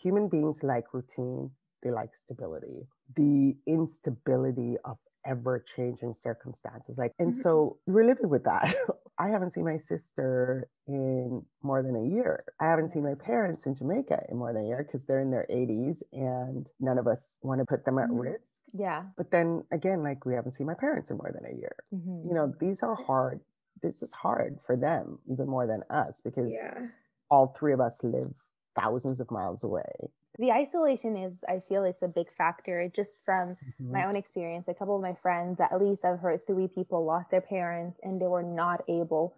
human 0.00 0.28
beings 0.28 0.62
like 0.62 0.94
routine, 0.94 1.50
they 1.82 1.90
like 1.90 2.14
stability. 2.14 2.86
The 3.16 3.56
instability 3.66 4.76
of 4.84 4.96
ever 5.26 5.64
changing 5.76 6.14
circumstances. 6.14 6.98
Like, 6.98 7.12
and 7.18 7.32
mm-hmm. 7.32 7.40
so 7.40 7.78
we're 7.86 8.06
living 8.06 8.28
with 8.28 8.44
that. 8.44 8.74
I 9.18 9.28
haven't 9.28 9.52
seen 9.52 9.64
my 9.64 9.78
sister 9.78 10.68
in 10.88 11.42
more 11.62 11.82
than 11.82 11.94
a 11.94 12.14
year. 12.14 12.44
I 12.60 12.64
haven't 12.64 12.88
seen 12.88 13.04
my 13.04 13.14
parents 13.14 13.64
in 13.64 13.74
Jamaica 13.74 14.24
in 14.28 14.38
more 14.38 14.52
than 14.52 14.64
a 14.64 14.66
year 14.66 14.84
because 14.86 15.06
they're 15.06 15.20
in 15.20 15.30
their 15.30 15.46
80s 15.50 16.02
and 16.12 16.66
none 16.80 16.98
of 16.98 17.06
us 17.06 17.32
want 17.42 17.60
to 17.60 17.64
put 17.64 17.84
them 17.84 17.98
at 17.98 18.08
mm-hmm. 18.08 18.18
risk. 18.18 18.62
Yeah. 18.72 19.04
But 19.16 19.30
then 19.30 19.64
again, 19.70 20.02
like 20.02 20.24
we 20.24 20.34
haven't 20.34 20.52
seen 20.52 20.66
my 20.66 20.74
parents 20.74 21.10
in 21.10 21.16
more 21.16 21.32
than 21.32 21.50
a 21.50 21.56
year. 21.56 21.76
Mm-hmm. 21.94 22.28
You 22.28 22.34
know, 22.34 22.52
these 22.58 22.82
are 22.82 22.96
hard. 22.96 23.40
This 23.82 24.02
is 24.02 24.12
hard 24.12 24.58
for 24.66 24.76
them 24.76 25.18
even 25.30 25.46
more 25.48 25.66
than 25.66 25.82
us 25.90 26.20
because 26.24 26.52
yeah. 26.52 26.86
all 27.30 27.54
three 27.58 27.72
of 27.72 27.80
us 27.80 28.02
live 28.02 28.32
thousands 28.74 29.20
of 29.20 29.30
miles 29.30 29.62
away 29.62 30.10
the 30.38 30.50
isolation 30.50 31.16
is 31.16 31.44
i 31.48 31.58
feel 31.68 31.84
it's 31.84 32.02
a 32.02 32.08
big 32.08 32.26
factor 32.36 32.90
just 32.94 33.16
from 33.24 33.50
mm-hmm. 33.50 33.92
my 33.92 34.04
own 34.06 34.16
experience 34.16 34.66
a 34.68 34.74
couple 34.74 34.96
of 34.96 35.02
my 35.02 35.14
friends 35.22 35.60
at 35.60 35.80
least 35.80 36.04
i've 36.04 36.18
heard 36.18 36.46
three 36.46 36.68
people 36.68 37.04
lost 37.04 37.30
their 37.30 37.40
parents 37.40 37.98
and 38.02 38.20
they 38.20 38.26
were 38.26 38.42
not 38.42 38.82
able 38.88 39.34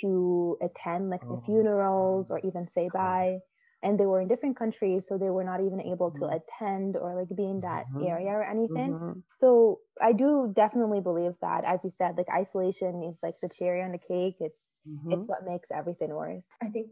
to 0.00 0.56
attend 0.62 1.10
like 1.10 1.22
the 1.22 1.28
oh. 1.28 1.42
funerals 1.46 2.30
or 2.30 2.40
even 2.40 2.68
say 2.68 2.88
bye 2.92 3.38
and 3.82 3.98
they 3.98 4.06
were 4.06 4.20
in 4.20 4.28
different 4.28 4.56
countries 4.56 5.06
so 5.08 5.16
they 5.16 5.30
were 5.30 5.44
not 5.44 5.60
even 5.60 5.80
able 5.80 6.10
to 6.10 6.20
mm-hmm. 6.20 6.36
attend 6.36 6.96
or 6.96 7.14
like 7.14 7.28
be 7.36 7.44
in 7.44 7.60
that 7.60 7.84
mm-hmm. 7.88 8.06
area 8.06 8.30
or 8.30 8.44
anything 8.44 8.92
mm-hmm. 8.92 9.18
so 9.40 9.78
i 10.00 10.12
do 10.12 10.52
definitely 10.54 11.00
believe 11.00 11.32
that 11.40 11.64
as 11.64 11.82
you 11.84 11.90
said 11.90 12.16
like 12.16 12.28
isolation 12.34 13.02
is 13.02 13.20
like 13.22 13.34
the 13.40 13.48
cherry 13.48 13.82
on 13.82 13.92
the 13.92 13.98
cake 13.98 14.36
it's 14.40 14.62
it's 14.84 15.04
mm-hmm. 15.04 15.20
what 15.22 15.46
makes 15.46 15.70
everything 15.70 16.10
worse 16.10 16.44
i 16.62 16.66
think 16.66 16.88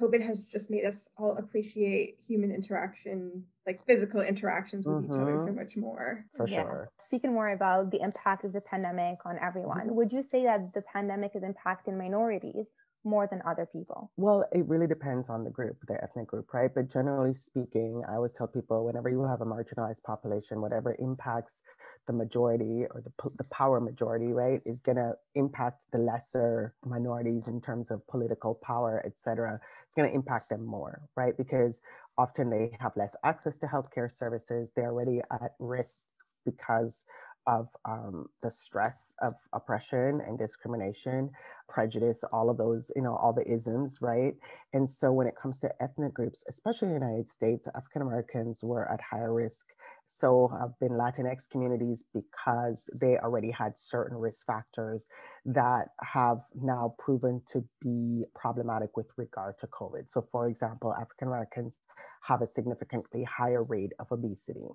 COVID 0.00 0.22
has 0.22 0.50
just 0.50 0.70
made 0.70 0.84
us 0.84 1.10
all 1.16 1.36
appreciate 1.36 2.18
human 2.26 2.50
interaction, 2.52 3.44
like 3.66 3.84
physical 3.86 4.20
interactions 4.20 4.86
with 4.86 4.96
mm-hmm. 4.96 5.12
each 5.12 5.18
other, 5.18 5.38
so 5.38 5.46
mm-hmm. 5.46 5.56
much 5.56 5.76
more. 5.76 6.24
For 6.36 6.48
yeah. 6.48 6.62
sure. 6.62 6.90
Speaking 7.06 7.32
more 7.32 7.50
about 7.50 7.90
the 7.90 8.00
impact 8.00 8.44
of 8.44 8.52
the 8.52 8.60
pandemic 8.60 9.18
on 9.24 9.38
everyone, 9.40 9.86
mm-hmm. 9.86 9.94
would 9.94 10.12
you 10.12 10.22
say 10.22 10.44
that 10.44 10.74
the 10.74 10.82
pandemic 10.92 11.32
is 11.34 11.42
impacting 11.42 11.96
minorities 11.96 12.68
more 13.04 13.28
than 13.30 13.42
other 13.46 13.66
people? 13.70 14.10
Well, 14.16 14.44
it 14.52 14.66
really 14.66 14.86
depends 14.86 15.28
on 15.28 15.44
the 15.44 15.50
group, 15.50 15.76
the 15.86 16.02
ethnic 16.02 16.26
group, 16.26 16.52
right? 16.54 16.70
But 16.74 16.90
generally 16.90 17.34
speaking, 17.34 18.02
I 18.08 18.14
always 18.14 18.32
tell 18.32 18.46
people 18.46 18.84
whenever 18.84 19.08
you 19.08 19.24
have 19.24 19.40
a 19.40 19.46
marginalized 19.46 20.02
population, 20.02 20.60
whatever 20.60 20.96
impacts 20.98 21.62
the 22.06 22.12
majority 22.12 22.84
or 22.90 23.02
the, 23.02 23.30
the 23.36 23.44
power 23.44 23.80
majority, 23.80 24.32
right, 24.32 24.60
is 24.64 24.80
going 24.80 24.96
to 24.96 25.12
impact 25.34 25.80
the 25.92 25.98
lesser 25.98 26.74
minorities 26.84 27.48
in 27.48 27.60
terms 27.60 27.90
of 27.90 28.06
political 28.06 28.54
power, 28.54 29.02
et 29.04 29.16
cetera. 29.16 29.60
It's 29.86 29.94
going 29.94 30.08
to 30.08 30.14
impact 30.14 30.48
them 30.48 30.64
more, 30.64 31.02
right? 31.16 31.36
Because 31.36 31.82
often 32.18 32.50
they 32.50 32.76
have 32.80 32.92
less 32.96 33.16
access 33.24 33.58
to 33.58 33.66
healthcare 33.66 34.12
services. 34.12 34.70
They're 34.74 34.90
already 34.90 35.20
at 35.30 35.52
risk 35.58 36.04
because 36.44 37.04
of 37.46 37.68
um, 37.84 38.26
the 38.42 38.50
stress 38.50 39.14
of 39.22 39.34
oppression 39.52 40.20
and 40.26 40.38
discrimination, 40.38 41.30
prejudice, 41.68 42.24
all 42.32 42.50
of 42.50 42.56
those, 42.56 42.90
you 42.96 43.02
know, 43.02 43.16
all 43.16 43.32
the 43.32 43.46
isms, 43.50 43.98
right? 44.00 44.34
And 44.72 44.88
so 44.88 45.12
when 45.12 45.26
it 45.26 45.34
comes 45.40 45.60
to 45.60 45.70
ethnic 45.82 46.14
groups, 46.14 46.44
especially 46.48 46.88
in 46.88 46.94
the 46.94 47.06
United 47.06 47.28
States, 47.28 47.68
African 47.74 48.02
Americans 48.02 48.60
were 48.62 48.90
at 48.90 49.00
higher 49.00 49.32
risk. 49.32 49.66
So 50.06 50.50
have 50.60 50.78
been 50.80 50.98
Latinx 50.98 51.48
communities 51.50 52.04
because 52.12 52.90
they 52.94 53.16
already 53.16 53.50
had 53.50 53.72
certain 53.76 54.18
risk 54.18 54.46
factors 54.46 55.06
that 55.46 55.88
have 56.00 56.40
now 56.54 56.94
proven 56.98 57.42
to 57.52 57.64
be 57.80 58.24
problematic 58.34 58.96
with 58.96 59.06
regard 59.16 59.58
to 59.60 59.66
COVID. 59.66 60.08
So, 60.08 60.26
for 60.30 60.46
example, 60.48 60.94
African 60.94 61.28
Americans 61.28 61.78
have 62.24 62.42
a 62.42 62.46
significantly 62.46 63.24
higher 63.24 63.62
rate 63.62 63.92
of 63.98 64.06
obesity. 64.10 64.66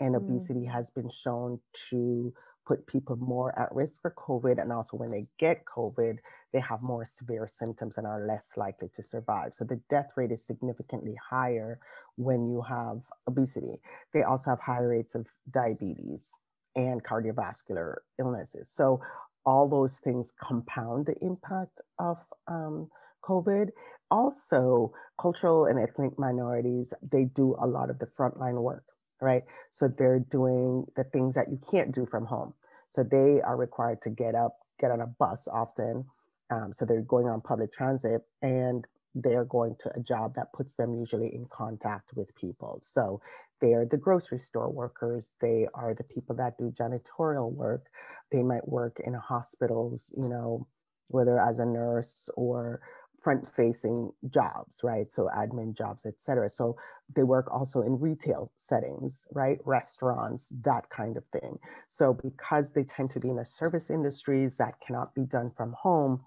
And 0.00 0.14
mm. 0.14 0.18
obesity 0.18 0.66
has 0.66 0.90
been 0.90 1.10
shown 1.10 1.60
to 1.90 2.32
put 2.66 2.86
people 2.86 3.16
more 3.16 3.56
at 3.58 3.74
risk 3.74 4.02
for 4.02 4.12
COVID. 4.12 4.60
And 4.60 4.72
also, 4.72 4.96
when 4.96 5.10
they 5.10 5.26
get 5.38 5.64
COVID, 5.64 6.18
they 6.52 6.60
have 6.60 6.82
more 6.82 7.06
severe 7.06 7.48
symptoms 7.48 7.98
and 7.98 8.06
are 8.06 8.26
less 8.26 8.52
likely 8.56 8.88
to 8.96 9.02
survive. 9.02 9.54
So, 9.54 9.64
the 9.64 9.80
death 9.88 10.10
rate 10.16 10.32
is 10.32 10.46
significantly 10.46 11.16
higher 11.30 11.78
when 12.16 12.48
you 12.48 12.62
have 12.62 13.00
obesity. 13.26 13.80
They 14.12 14.22
also 14.22 14.50
have 14.50 14.60
higher 14.60 14.88
rates 14.88 15.14
of 15.14 15.26
diabetes 15.50 16.32
and 16.76 17.02
cardiovascular 17.04 17.96
illnesses. 18.18 18.70
So, 18.70 19.00
all 19.46 19.68
those 19.68 19.98
things 19.98 20.32
compound 20.40 21.06
the 21.06 21.16
impact 21.22 21.80
of 21.98 22.18
um, 22.48 22.88
COVID. 23.24 23.70
Also, 24.10 24.92
cultural 25.20 25.66
and 25.66 25.78
ethnic 25.78 26.18
minorities, 26.18 26.92
they 27.02 27.24
do 27.24 27.56
a 27.60 27.66
lot 27.66 27.90
of 27.90 27.98
the 27.98 28.06
frontline 28.06 28.60
work, 28.62 28.84
right? 29.24 29.42
So 29.70 29.88
they're 29.88 30.20
doing 30.20 30.86
the 30.96 31.04
things 31.04 31.34
that 31.34 31.50
you 31.50 31.58
can't 31.70 31.92
do 31.92 32.06
from 32.06 32.26
home. 32.26 32.54
So 32.90 33.02
they 33.02 33.40
are 33.40 33.56
required 33.56 34.02
to 34.02 34.10
get 34.10 34.34
up, 34.34 34.58
get 34.78 34.90
on 34.90 35.00
a 35.00 35.06
bus 35.06 35.48
often. 35.48 36.04
Um, 36.50 36.72
so 36.72 36.84
they're 36.84 37.00
going 37.00 37.26
on 37.26 37.40
public 37.40 37.72
transit 37.72 38.22
and 38.42 38.86
they're 39.14 39.44
going 39.44 39.76
to 39.82 39.90
a 39.96 40.00
job 40.00 40.34
that 40.36 40.52
puts 40.52 40.76
them 40.76 40.94
usually 40.94 41.34
in 41.34 41.46
contact 41.50 42.10
with 42.14 42.34
people. 42.36 42.78
So 42.82 43.20
they're 43.60 43.86
the 43.86 43.96
grocery 43.96 44.38
store 44.38 44.70
workers, 44.70 45.34
they 45.40 45.66
are 45.74 45.94
the 45.94 46.04
people 46.04 46.36
that 46.36 46.58
do 46.58 46.72
janitorial 46.78 47.50
work, 47.50 47.86
they 48.30 48.42
might 48.42 48.68
work 48.68 49.00
in 49.04 49.14
hospitals, 49.14 50.12
you 50.20 50.28
know, 50.28 50.66
whether 51.08 51.38
as 51.40 51.58
a 51.58 51.64
nurse 51.64 52.28
or 52.36 52.80
front 53.24 53.50
facing 53.56 54.12
jobs, 54.28 54.82
right? 54.84 55.10
So 55.10 55.30
admin 55.34 55.76
jobs, 55.76 56.04
etc. 56.04 56.50
So 56.50 56.76
they 57.16 57.22
work 57.22 57.50
also 57.50 57.80
in 57.80 57.98
retail 57.98 58.52
settings, 58.56 59.26
right? 59.32 59.58
Restaurants, 59.64 60.52
that 60.62 60.90
kind 60.90 61.16
of 61.16 61.24
thing. 61.32 61.58
So 61.88 62.12
because 62.12 62.72
they 62.72 62.84
tend 62.84 63.10
to 63.12 63.20
be 63.20 63.30
in 63.30 63.36
the 63.36 63.46
service 63.46 63.90
industries 63.90 64.58
that 64.58 64.74
cannot 64.86 65.14
be 65.14 65.22
done 65.22 65.50
from 65.56 65.72
home, 65.72 66.20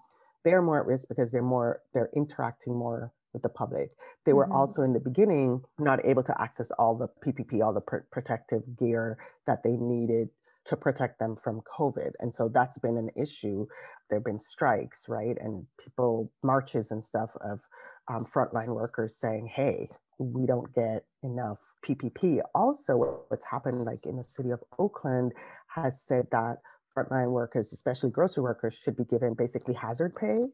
they're 0.44 0.62
more 0.62 0.80
at 0.80 0.86
risk 0.86 1.08
because 1.08 1.30
they're 1.30 1.42
more, 1.42 1.80
they're 1.94 2.10
interacting 2.14 2.74
more 2.74 3.12
with 3.32 3.42
the 3.42 3.48
public. 3.48 3.92
They 4.26 4.32
were 4.32 4.44
mm-hmm. 4.44 4.56
also 4.56 4.82
in 4.82 4.92
the 4.92 5.00
beginning 5.00 5.62
not 5.78 6.04
able 6.04 6.24
to 6.24 6.40
access 6.40 6.70
all 6.72 6.96
the 6.96 7.08
PPE, 7.24 7.62
all 7.62 7.72
the 7.72 7.80
pr- 7.80 8.06
protective 8.10 8.62
gear 8.78 9.18
that 9.46 9.62
they 9.62 9.72
needed 9.72 10.30
to 10.68 10.76
protect 10.76 11.18
them 11.18 11.34
from 11.34 11.62
COVID. 11.78 12.12
And 12.20 12.32
so 12.32 12.48
that's 12.48 12.78
been 12.78 12.98
an 12.98 13.10
issue. 13.16 13.66
There 14.08 14.18
have 14.18 14.24
been 14.24 14.40
strikes, 14.40 15.06
right? 15.08 15.36
And 15.40 15.66
people, 15.82 16.30
marches 16.42 16.90
and 16.90 17.02
stuff 17.02 17.30
of 17.40 17.60
um, 18.08 18.26
frontline 18.26 18.74
workers 18.74 19.16
saying, 19.16 19.50
hey, 19.54 19.88
we 20.18 20.46
don't 20.46 20.74
get 20.74 21.04
enough 21.22 21.58
PPE. 21.86 22.40
Also, 22.54 23.22
what's 23.28 23.44
happened, 23.44 23.84
like 23.84 24.04
in 24.04 24.16
the 24.16 24.24
city 24.24 24.50
of 24.50 24.60
Oakland, 24.78 25.32
has 25.68 26.02
said 26.02 26.26
that 26.32 26.56
frontline 26.96 27.30
workers, 27.30 27.72
especially 27.72 28.10
grocery 28.10 28.42
workers, 28.42 28.74
should 28.74 28.96
be 28.96 29.04
given 29.04 29.34
basically 29.34 29.74
hazard 29.74 30.14
pay 30.16 30.48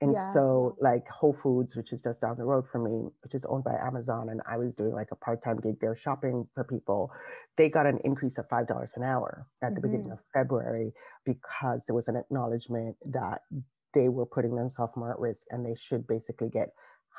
and 0.00 0.14
yeah. 0.14 0.32
so, 0.32 0.76
like 0.80 1.06
Whole 1.08 1.32
Foods, 1.32 1.76
which 1.76 1.92
is 1.92 2.00
just 2.02 2.22
down 2.22 2.36
the 2.36 2.44
road 2.44 2.64
from 2.70 2.84
me, 2.84 3.10
which 3.22 3.34
is 3.34 3.44
owned 3.46 3.64
by 3.64 3.74
Amazon, 3.74 4.28
and 4.28 4.40
I 4.50 4.56
was 4.56 4.74
doing 4.74 4.92
like 4.92 5.08
a 5.12 5.16
part 5.16 5.42
time 5.42 5.58
gig 5.60 5.80
there 5.80 5.96
shopping 5.96 6.46
for 6.54 6.64
people, 6.64 7.10
they 7.56 7.68
got 7.68 7.86
an 7.86 7.98
increase 8.04 8.38
of 8.38 8.48
$5 8.48 8.66
an 8.96 9.02
hour 9.02 9.46
at 9.62 9.66
mm-hmm. 9.66 9.74
the 9.74 9.80
beginning 9.80 10.06
mm-hmm. 10.06 10.12
of 10.12 10.18
February 10.32 10.92
because 11.24 11.84
there 11.86 11.94
was 11.94 12.08
an 12.08 12.16
acknowledgement 12.16 12.96
that 13.06 13.42
they 13.94 14.08
were 14.08 14.26
putting 14.26 14.54
themselves 14.54 14.92
more 14.96 15.10
at 15.10 15.18
risk 15.18 15.46
and 15.50 15.66
they 15.66 15.74
should 15.74 16.06
basically 16.06 16.48
get 16.48 16.68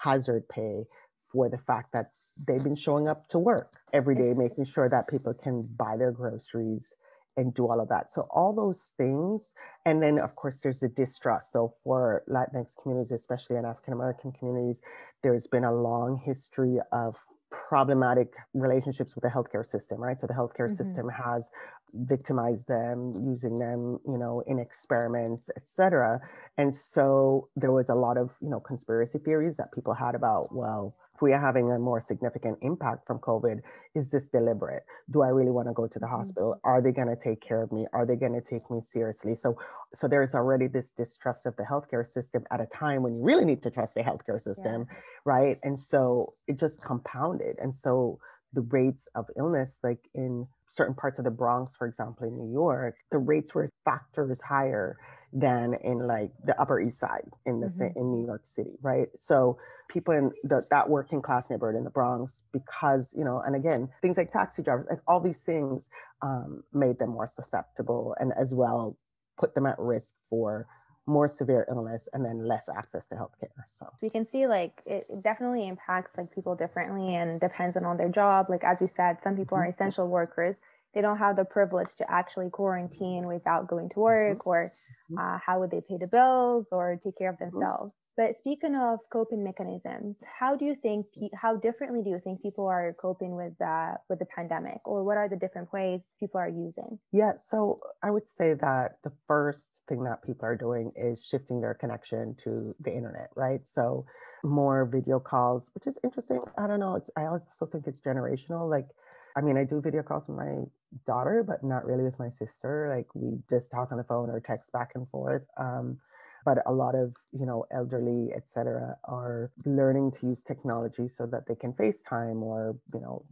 hazard 0.03 0.47
pay 0.49 0.83
for 1.31 1.49
the 1.49 1.57
fact 1.57 1.91
that 1.93 2.11
they've 2.47 2.63
been 2.63 2.75
showing 2.75 3.07
up 3.07 3.27
to 3.29 3.39
work 3.39 3.73
every 3.93 4.15
day, 4.15 4.33
making 4.33 4.65
sure 4.65 4.89
that 4.89 5.07
people 5.07 5.33
can 5.33 5.67
buy 5.77 5.95
their 5.97 6.11
groceries 6.11 6.95
and 7.37 7.53
do 7.53 7.67
all 7.67 7.79
of 7.79 7.89
that. 7.89 8.09
So 8.09 8.27
all 8.31 8.53
those 8.53 8.93
things, 8.97 9.53
and 9.85 10.01
then 10.01 10.19
of 10.19 10.35
course 10.35 10.59
there's 10.61 10.79
the 10.79 10.89
distrust. 10.89 11.51
So 11.51 11.71
for 11.83 12.23
Latinx 12.29 12.73
communities, 12.81 13.11
especially 13.11 13.57
in 13.57 13.65
African 13.65 13.93
American 13.93 14.31
communities, 14.31 14.81
there's 15.23 15.47
been 15.47 15.63
a 15.63 15.73
long 15.73 16.21
history 16.23 16.79
of 16.91 17.15
problematic 17.51 18.33
relationships 18.53 19.13
with 19.13 19.23
the 19.23 19.29
healthcare 19.29 19.65
system, 19.65 20.01
right? 20.01 20.17
So 20.17 20.25
the 20.25 20.33
healthcare 20.33 20.67
mm-hmm. 20.67 20.83
system 20.83 21.09
has 21.09 21.51
victimized 21.93 22.67
them, 22.67 23.11
using 23.27 23.59
them, 23.59 23.99
you 24.07 24.17
know, 24.17 24.41
in 24.47 24.57
experiments, 24.57 25.49
etc. 25.57 26.21
And 26.57 26.73
so 26.73 27.49
there 27.55 27.71
was 27.71 27.89
a 27.89 27.95
lot 27.95 28.17
of, 28.17 28.35
you 28.41 28.49
know, 28.49 28.61
conspiracy 28.61 29.19
theories 29.19 29.57
that 29.57 29.73
people 29.73 29.93
had 29.93 30.15
about, 30.15 30.55
well, 30.55 30.95
we 31.21 31.33
are 31.33 31.39
having 31.39 31.71
a 31.71 31.79
more 31.79 32.01
significant 32.01 32.57
impact 32.61 33.05
from 33.05 33.19
COVID, 33.19 33.61
is 33.95 34.11
this 34.11 34.27
deliberate? 34.27 34.83
Do 35.09 35.21
I 35.21 35.29
really 35.29 35.51
want 35.51 35.67
to 35.67 35.73
go 35.73 35.87
to 35.87 35.99
the 35.99 36.05
mm-hmm. 36.05 36.15
hospital? 36.15 36.59
Are 36.63 36.81
they 36.81 36.91
going 36.91 37.07
to 37.07 37.15
take 37.15 37.41
care 37.41 37.61
of 37.61 37.71
me? 37.71 37.85
Are 37.93 38.05
they 38.05 38.15
going 38.15 38.33
to 38.33 38.41
take 38.41 38.69
me 38.69 38.81
seriously? 38.81 39.35
So, 39.35 39.57
so 39.93 40.07
there's 40.07 40.33
already 40.33 40.67
this 40.67 40.91
distrust 40.91 41.45
of 41.45 41.55
the 41.55 41.63
healthcare 41.63 42.05
system 42.05 42.43
at 42.51 42.61
a 42.61 42.65
time 42.65 43.03
when 43.03 43.15
you 43.15 43.21
really 43.21 43.45
need 43.45 43.61
to 43.63 43.71
trust 43.71 43.95
the 43.95 44.01
healthcare 44.01 44.39
system, 44.39 44.87
yeah. 44.89 44.97
right? 45.25 45.57
And 45.63 45.79
so 45.79 46.33
it 46.47 46.59
just 46.59 46.83
compounded. 46.83 47.57
And 47.59 47.73
so 47.73 48.19
the 48.53 48.61
rates 48.61 49.07
of 49.15 49.25
illness, 49.37 49.79
like 49.83 50.09
in 50.13 50.47
certain 50.67 50.95
parts 50.95 51.19
of 51.19 51.25
the 51.25 51.31
Bronx, 51.31 51.75
for 51.75 51.87
example, 51.87 52.27
in 52.27 52.37
New 52.37 52.51
York, 52.51 52.95
the 53.11 53.17
rates 53.17 53.55
were 53.55 53.69
factors 53.85 54.41
higher 54.41 54.97
than 55.33 55.75
in 55.83 56.07
like 56.07 56.31
the 56.43 56.59
Upper 56.59 56.79
East 56.79 56.99
Side 56.99 57.29
in 57.45 57.59
the 57.61 57.67
mm-hmm. 57.67 57.97
in 57.97 58.11
New 58.11 58.25
York 58.25 58.41
City, 58.43 58.77
right? 58.81 59.07
So 59.15 59.57
people 59.89 60.13
in 60.13 60.31
the, 60.43 60.65
that 60.69 60.89
working 60.89 61.21
class 61.21 61.49
neighborhood 61.49 61.77
in 61.77 61.83
the 61.83 61.89
Bronx, 61.89 62.43
because 62.51 63.13
you 63.17 63.23
know, 63.23 63.41
and 63.45 63.55
again, 63.55 63.89
things 64.01 64.17
like 64.17 64.31
taxi 64.31 64.61
drivers, 64.61 64.87
like 64.89 64.99
all 65.07 65.19
these 65.19 65.43
things, 65.43 65.89
um, 66.21 66.63
made 66.73 66.99
them 66.99 67.11
more 67.11 67.27
susceptible, 67.27 68.15
and 68.19 68.31
as 68.39 68.53
well 68.53 68.97
put 69.37 69.55
them 69.55 69.65
at 69.65 69.79
risk 69.79 70.15
for 70.29 70.67
more 71.07 71.27
severe 71.27 71.65
illness 71.69 72.07
and 72.13 72.23
then 72.23 72.47
less 72.47 72.69
access 72.69 73.07
to 73.07 73.15
healthcare. 73.15 73.49
So 73.67 73.87
we 74.01 74.09
can 74.09 74.23
see 74.23 74.47
like 74.47 74.81
it 74.85 75.05
definitely 75.23 75.67
impacts 75.67 76.17
like 76.17 76.33
people 76.33 76.55
differently 76.55 77.15
and 77.15 77.39
depends 77.39 77.75
on 77.75 77.97
their 77.97 78.09
job. 78.09 78.47
Like 78.49 78.63
as 78.63 78.81
you 78.81 78.87
said, 78.87 79.21
some 79.21 79.35
people 79.35 79.57
are 79.57 79.61
mm-hmm. 79.61 79.71
essential 79.71 80.07
workers 80.07 80.57
they 80.93 81.01
don't 81.01 81.17
have 81.17 81.35
the 81.35 81.45
privilege 81.45 81.95
to 81.97 82.11
actually 82.11 82.49
quarantine 82.49 83.27
without 83.27 83.67
going 83.67 83.89
to 83.89 83.99
work 83.99 84.39
mm-hmm. 84.39 84.49
or 84.49 84.71
mm-hmm. 85.11 85.17
uh, 85.17 85.37
how 85.45 85.59
would 85.59 85.71
they 85.71 85.81
pay 85.87 85.97
the 85.97 86.07
bills 86.07 86.67
or 86.71 86.99
take 87.03 87.17
care 87.17 87.29
of 87.29 87.35
mm-hmm. 87.35 87.57
themselves 87.57 87.93
but 88.17 88.35
speaking 88.35 88.75
of 88.75 88.99
coping 89.11 89.43
mechanisms 89.43 90.23
how 90.39 90.55
do 90.55 90.65
you 90.65 90.75
think 90.81 91.05
how 91.33 91.55
differently 91.55 92.01
do 92.03 92.09
you 92.09 92.19
think 92.23 92.41
people 92.41 92.67
are 92.67 92.95
coping 93.01 93.35
with 93.35 93.53
that 93.59 94.01
with 94.09 94.19
the 94.19 94.25
pandemic 94.35 94.79
or 94.85 95.03
what 95.03 95.17
are 95.17 95.29
the 95.29 95.35
different 95.35 95.71
ways 95.71 96.09
people 96.19 96.39
are 96.39 96.49
using 96.49 96.99
yeah 97.11 97.31
so 97.35 97.79
i 98.03 98.11
would 98.11 98.27
say 98.27 98.53
that 98.53 98.97
the 99.03 99.11
first 99.27 99.69
thing 99.87 100.03
that 100.03 100.23
people 100.23 100.45
are 100.45 100.57
doing 100.57 100.91
is 100.95 101.25
shifting 101.25 101.61
their 101.61 101.73
connection 101.73 102.35
to 102.35 102.75
the 102.81 102.93
internet 102.93 103.29
right 103.35 103.65
so 103.65 104.05
more 104.43 104.85
video 104.85 105.19
calls 105.19 105.69
which 105.73 105.87
is 105.87 105.99
interesting 106.03 106.41
i 106.57 106.67
don't 106.67 106.79
know 106.79 106.95
it's 106.95 107.11
i 107.15 107.25
also 107.25 107.65
think 107.65 107.85
it's 107.87 108.01
generational 108.01 108.69
like 108.69 108.87
I 109.35 109.41
mean, 109.41 109.57
I 109.57 109.63
do 109.63 109.81
video 109.81 110.03
calls 110.03 110.27
with 110.27 110.37
my 110.37 110.63
daughter, 111.07 111.43
but 111.45 111.63
not 111.63 111.85
really 111.85 112.03
with 112.03 112.19
my 112.19 112.29
sister. 112.29 112.93
Like 112.95 113.07
we 113.15 113.37
just 113.49 113.71
talk 113.71 113.91
on 113.91 113.97
the 113.97 114.03
phone 114.03 114.29
or 114.29 114.39
text 114.39 114.71
back 114.73 114.91
and 114.95 115.07
forth. 115.09 115.43
Um, 115.57 115.99
but 116.45 116.59
a 116.65 116.71
lot 116.71 116.95
of 116.95 117.15
you 117.31 117.45
know 117.45 117.65
elderly 117.71 118.31
etc 118.35 118.95
are 119.05 119.51
learning 119.65 120.11
to 120.11 120.27
use 120.27 120.43
technology 120.43 121.07
so 121.07 121.25
that 121.25 121.47
they 121.47 121.55
can 121.55 121.73
facetime 121.73 122.41
or 122.41 122.75
you 122.93 122.99
know 122.99 123.23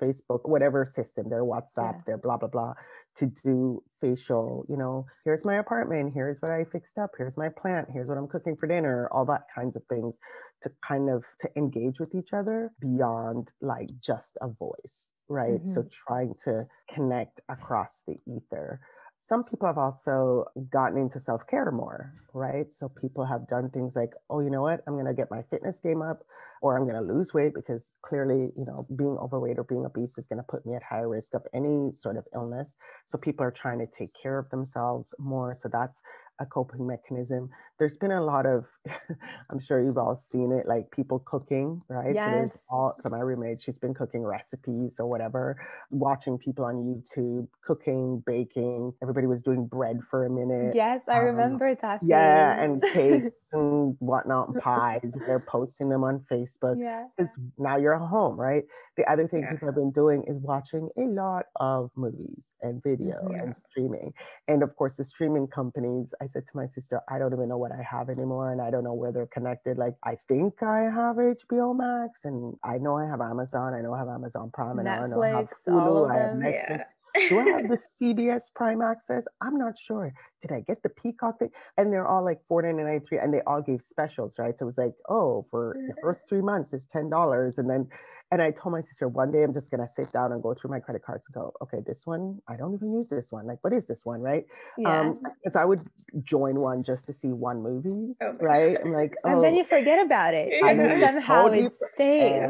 facebook 0.00 0.48
whatever 0.48 0.84
system 0.84 1.28
their 1.28 1.44
whatsapp 1.44 1.94
yeah. 1.94 2.00
their 2.06 2.18
blah 2.18 2.36
blah 2.36 2.48
blah 2.48 2.74
to 3.14 3.26
do 3.26 3.82
facial 4.00 4.64
you 4.68 4.76
know 4.76 5.04
here's 5.24 5.44
my 5.44 5.56
apartment 5.56 6.12
here's 6.14 6.40
what 6.40 6.50
i 6.50 6.64
fixed 6.64 6.98
up 6.98 7.10
here's 7.16 7.36
my 7.36 7.48
plant 7.48 7.88
here's 7.92 8.08
what 8.08 8.16
i'm 8.16 8.28
cooking 8.28 8.56
for 8.56 8.66
dinner 8.66 9.08
all 9.12 9.24
that 9.24 9.42
kinds 9.54 9.76
of 9.76 9.82
things 9.88 10.18
to 10.62 10.70
kind 10.86 11.10
of 11.10 11.24
to 11.40 11.48
engage 11.56 12.00
with 12.00 12.14
each 12.14 12.32
other 12.32 12.72
beyond 12.80 13.52
like 13.60 13.88
just 14.00 14.38
a 14.40 14.48
voice 14.48 15.12
right 15.28 15.62
mm-hmm. 15.62 15.68
so 15.68 15.84
trying 16.06 16.34
to 16.42 16.66
connect 16.92 17.40
across 17.48 18.02
the 18.06 18.16
ether 18.26 18.80
some 19.24 19.44
people 19.44 19.68
have 19.68 19.78
also 19.78 20.46
gotten 20.68 20.98
into 20.98 21.20
self 21.20 21.46
care 21.46 21.70
more, 21.70 22.12
right? 22.34 22.72
So 22.72 22.88
people 22.88 23.24
have 23.24 23.46
done 23.46 23.70
things 23.70 23.94
like, 23.94 24.10
oh, 24.28 24.40
you 24.40 24.50
know 24.50 24.62
what? 24.62 24.80
I'm 24.84 24.94
going 24.94 25.06
to 25.06 25.14
get 25.14 25.30
my 25.30 25.42
fitness 25.42 25.78
game 25.78 26.02
up 26.02 26.24
or 26.60 26.76
I'm 26.76 26.88
going 26.88 26.96
to 27.00 27.14
lose 27.14 27.32
weight 27.32 27.54
because 27.54 27.94
clearly, 28.02 28.50
you 28.56 28.64
know, 28.66 28.84
being 28.96 29.16
overweight 29.18 29.60
or 29.60 29.64
being 29.64 29.86
obese 29.86 30.18
is 30.18 30.26
going 30.26 30.40
to 30.40 30.48
put 30.48 30.66
me 30.66 30.74
at 30.74 30.82
higher 30.82 31.08
risk 31.08 31.34
of 31.34 31.42
any 31.54 31.92
sort 31.92 32.16
of 32.16 32.26
illness. 32.34 32.74
So 33.06 33.16
people 33.16 33.46
are 33.46 33.52
trying 33.52 33.78
to 33.78 33.86
take 33.96 34.10
care 34.20 34.40
of 34.40 34.50
themselves 34.50 35.14
more. 35.20 35.54
So 35.54 35.68
that's 35.72 36.00
a 36.42 36.46
coping 36.46 36.86
mechanism. 36.86 37.48
There's 37.78 37.96
been 37.96 38.12
a 38.12 38.22
lot 38.22 38.46
of, 38.46 38.66
I'm 39.50 39.58
sure 39.58 39.82
you've 39.82 39.98
all 39.98 40.14
seen 40.14 40.52
it, 40.52 40.66
like 40.66 40.90
people 40.90 41.20
cooking, 41.20 41.82
right? 41.88 42.14
Yes. 42.14 42.24
So 42.24 42.30
there's 42.30 42.64
all, 42.70 42.96
so 43.00 43.08
my 43.08 43.18
roommate, 43.20 43.62
she's 43.62 43.78
been 43.78 43.94
cooking 43.94 44.22
recipes 44.22 44.96
or 44.98 45.06
whatever, 45.06 45.56
watching 45.90 46.38
people 46.38 46.64
on 46.64 46.76
YouTube 46.76 47.48
cooking, 47.64 48.22
baking. 48.26 48.92
Everybody 49.02 49.26
was 49.26 49.42
doing 49.42 49.66
bread 49.66 50.00
for 50.10 50.26
a 50.26 50.30
minute. 50.30 50.74
Yes, 50.74 51.00
I 51.08 51.18
um, 51.18 51.24
remember 51.24 51.74
that. 51.80 52.00
Yeah, 52.04 52.62
and 52.62 52.82
cakes 52.92 53.48
and 53.52 53.96
whatnot, 54.00 54.48
and 54.48 54.62
pies. 54.62 55.16
They're 55.26 55.40
posting 55.40 55.88
them 55.88 56.04
on 56.04 56.20
Facebook. 56.30 56.76
Yeah. 56.78 57.06
Because 57.16 57.38
now 57.58 57.76
you're 57.76 57.94
at 57.94 58.06
home, 58.06 58.38
right? 58.38 58.64
The 58.96 59.10
other 59.10 59.26
thing 59.26 59.40
yeah. 59.40 59.52
people 59.52 59.68
have 59.68 59.74
been 59.74 59.92
doing 59.92 60.24
is 60.26 60.38
watching 60.38 60.88
a 60.96 61.02
lot 61.02 61.46
of 61.56 61.90
movies 61.96 62.48
and 62.60 62.82
video 62.82 63.16
yeah. 63.30 63.36
Mm-hmm. 63.36 63.40
and 63.40 63.56
streaming. 63.56 64.12
And 64.48 64.62
of 64.62 64.76
course, 64.76 64.96
the 64.96 65.04
streaming 65.04 65.46
companies, 65.46 66.14
I 66.20 66.26
said 66.32 66.46
to 66.48 66.56
my 66.56 66.66
sister, 66.66 67.00
I 67.08 67.18
don't 67.18 67.32
even 67.32 67.48
know 67.48 67.58
what 67.58 67.72
I 67.72 67.82
have 67.82 68.08
anymore 68.08 68.52
and 68.52 68.60
I 68.60 68.70
don't 68.70 68.84
know 68.84 68.94
where 68.94 69.12
they're 69.12 69.26
connected. 69.26 69.78
Like, 69.78 69.94
I 70.04 70.16
think 70.28 70.62
I 70.62 70.82
have 70.82 71.16
HBO 71.16 71.76
Max 71.76 72.24
and 72.24 72.56
I 72.64 72.78
know 72.78 72.96
I 72.96 73.06
have 73.06 73.20
Amazon. 73.20 73.74
I 73.74 73.80
know 73.80 73.94
I 73.94 73.98
have 73.98 74.08
Amazon 74.08 74.50
Prime 74.52 74.78
and 74.78 74.88
Netflix, 74.88 75.02
I 75.02 75.06
know 75.06 75.22
I 75.22 75.28
have 75.28 75.48
Hulu. 75.66 76.10
I 76.10 76.18
have 76.18 76.36
Netflix. 76.36 76.84
Yeah. 77.14 77.28
Do 77.28 77.38
I 77.38 77.44
have 77.44 77.68
the 77.68 77.78
CBS 78.00 78.44
Prime 78.54 78.80
access? 78.80 79.26
I'm 79.40 79.56
not 79.56 79.78
sure. 79.78 80.12
Did 80.42 80.52
I 80.52 80.60
get 80.60 80.82
the 80.82 80.88
Peacock 80.88 81.38
thing? 81.38 81.50
And 81.78 81.92
they're 81.92 82.06
all 82.06 82.24
like 82.24 82.42
four 82.42 82.62
ninety 82.62 82.82
nine 82.82 83.00
three, 83.08 83.18
and 83.18 83.32
they 83.32 83.40
all 83.46 83.62
gave 83.62 83.80
specials, 83.80 84.38
right? 84.38 84.56
So 84.56 84.64
it 84.64 84.66
was 84.66 84.78
like, 84.78 84.94
oh, 85.08 85.44
for 85.50 85.76
the 85.88 85.94
first 86.02 86.28
three 86.28 86.42
months, 86.42 86.72
it's 86.72 86.86
ten 86.86 87.08
dollars, 87.08 87.58
and 87.58 87.70
then 87.70 87.88
and 88.32 88.40
I 88.40 88.50
told 88.50 88.72
my 88.72 88.80
sister 88.80 89.08
one 89.08 89.30
day 89.30 89.42
I'm 89.42 89.52
just 89.52 89.70
gonna 89.70 89.86
sit 89.86 90.10
down 90.10 90.32
and 90.32 90.42
go 90.42 90.54
through 90.54 90.70
my 90.70 90.80
credit 90.80 91.02
cards 91.04 91.28
and 91.28 91.34
go, 91.34 91.52
okay, 91.60 91.80
this 91.86 92.06
one, 92.06 92.40
I 92.48 92.56
don't 92.56 92.72
even 92.72 92.90
use 92.94 93.10
this 93.10 93.30
one. 93.30 93.46
Like, 93.46 93.58
what 93.60 93.74
is 93.74 93.86
this 93.86 94.06
one, 94.06 94.22
right? 94.22 94.46
Yeah. 94.78 95.00
Um, 95.00 95.20
because 95.22 95.54
I 95.54 95.66
would 95.66 95.82
join 96.22 96.58
one 96.58 96.82
just 96.82 97.04
to 97.06 97.12
see 97.12 97.28
one 97.28 97.62
movie, 97.62 98.14
oh 98.22 98.32
right? 98.40 98.78
I'm 98.82 98.92
like, 98.92 99.12
oh, 99.24 99.32
and 99.32 99.44
then 99.44 99.54
you 99.54 99.64
forget 99.64 100.02
about 100.04 100.32
it. 100.32 100.48
Yeah. 100.50 100.70
And 100.70 101.02
somehow 101.02 101.46
it 101.48 101.72
stays. 101.94 102.42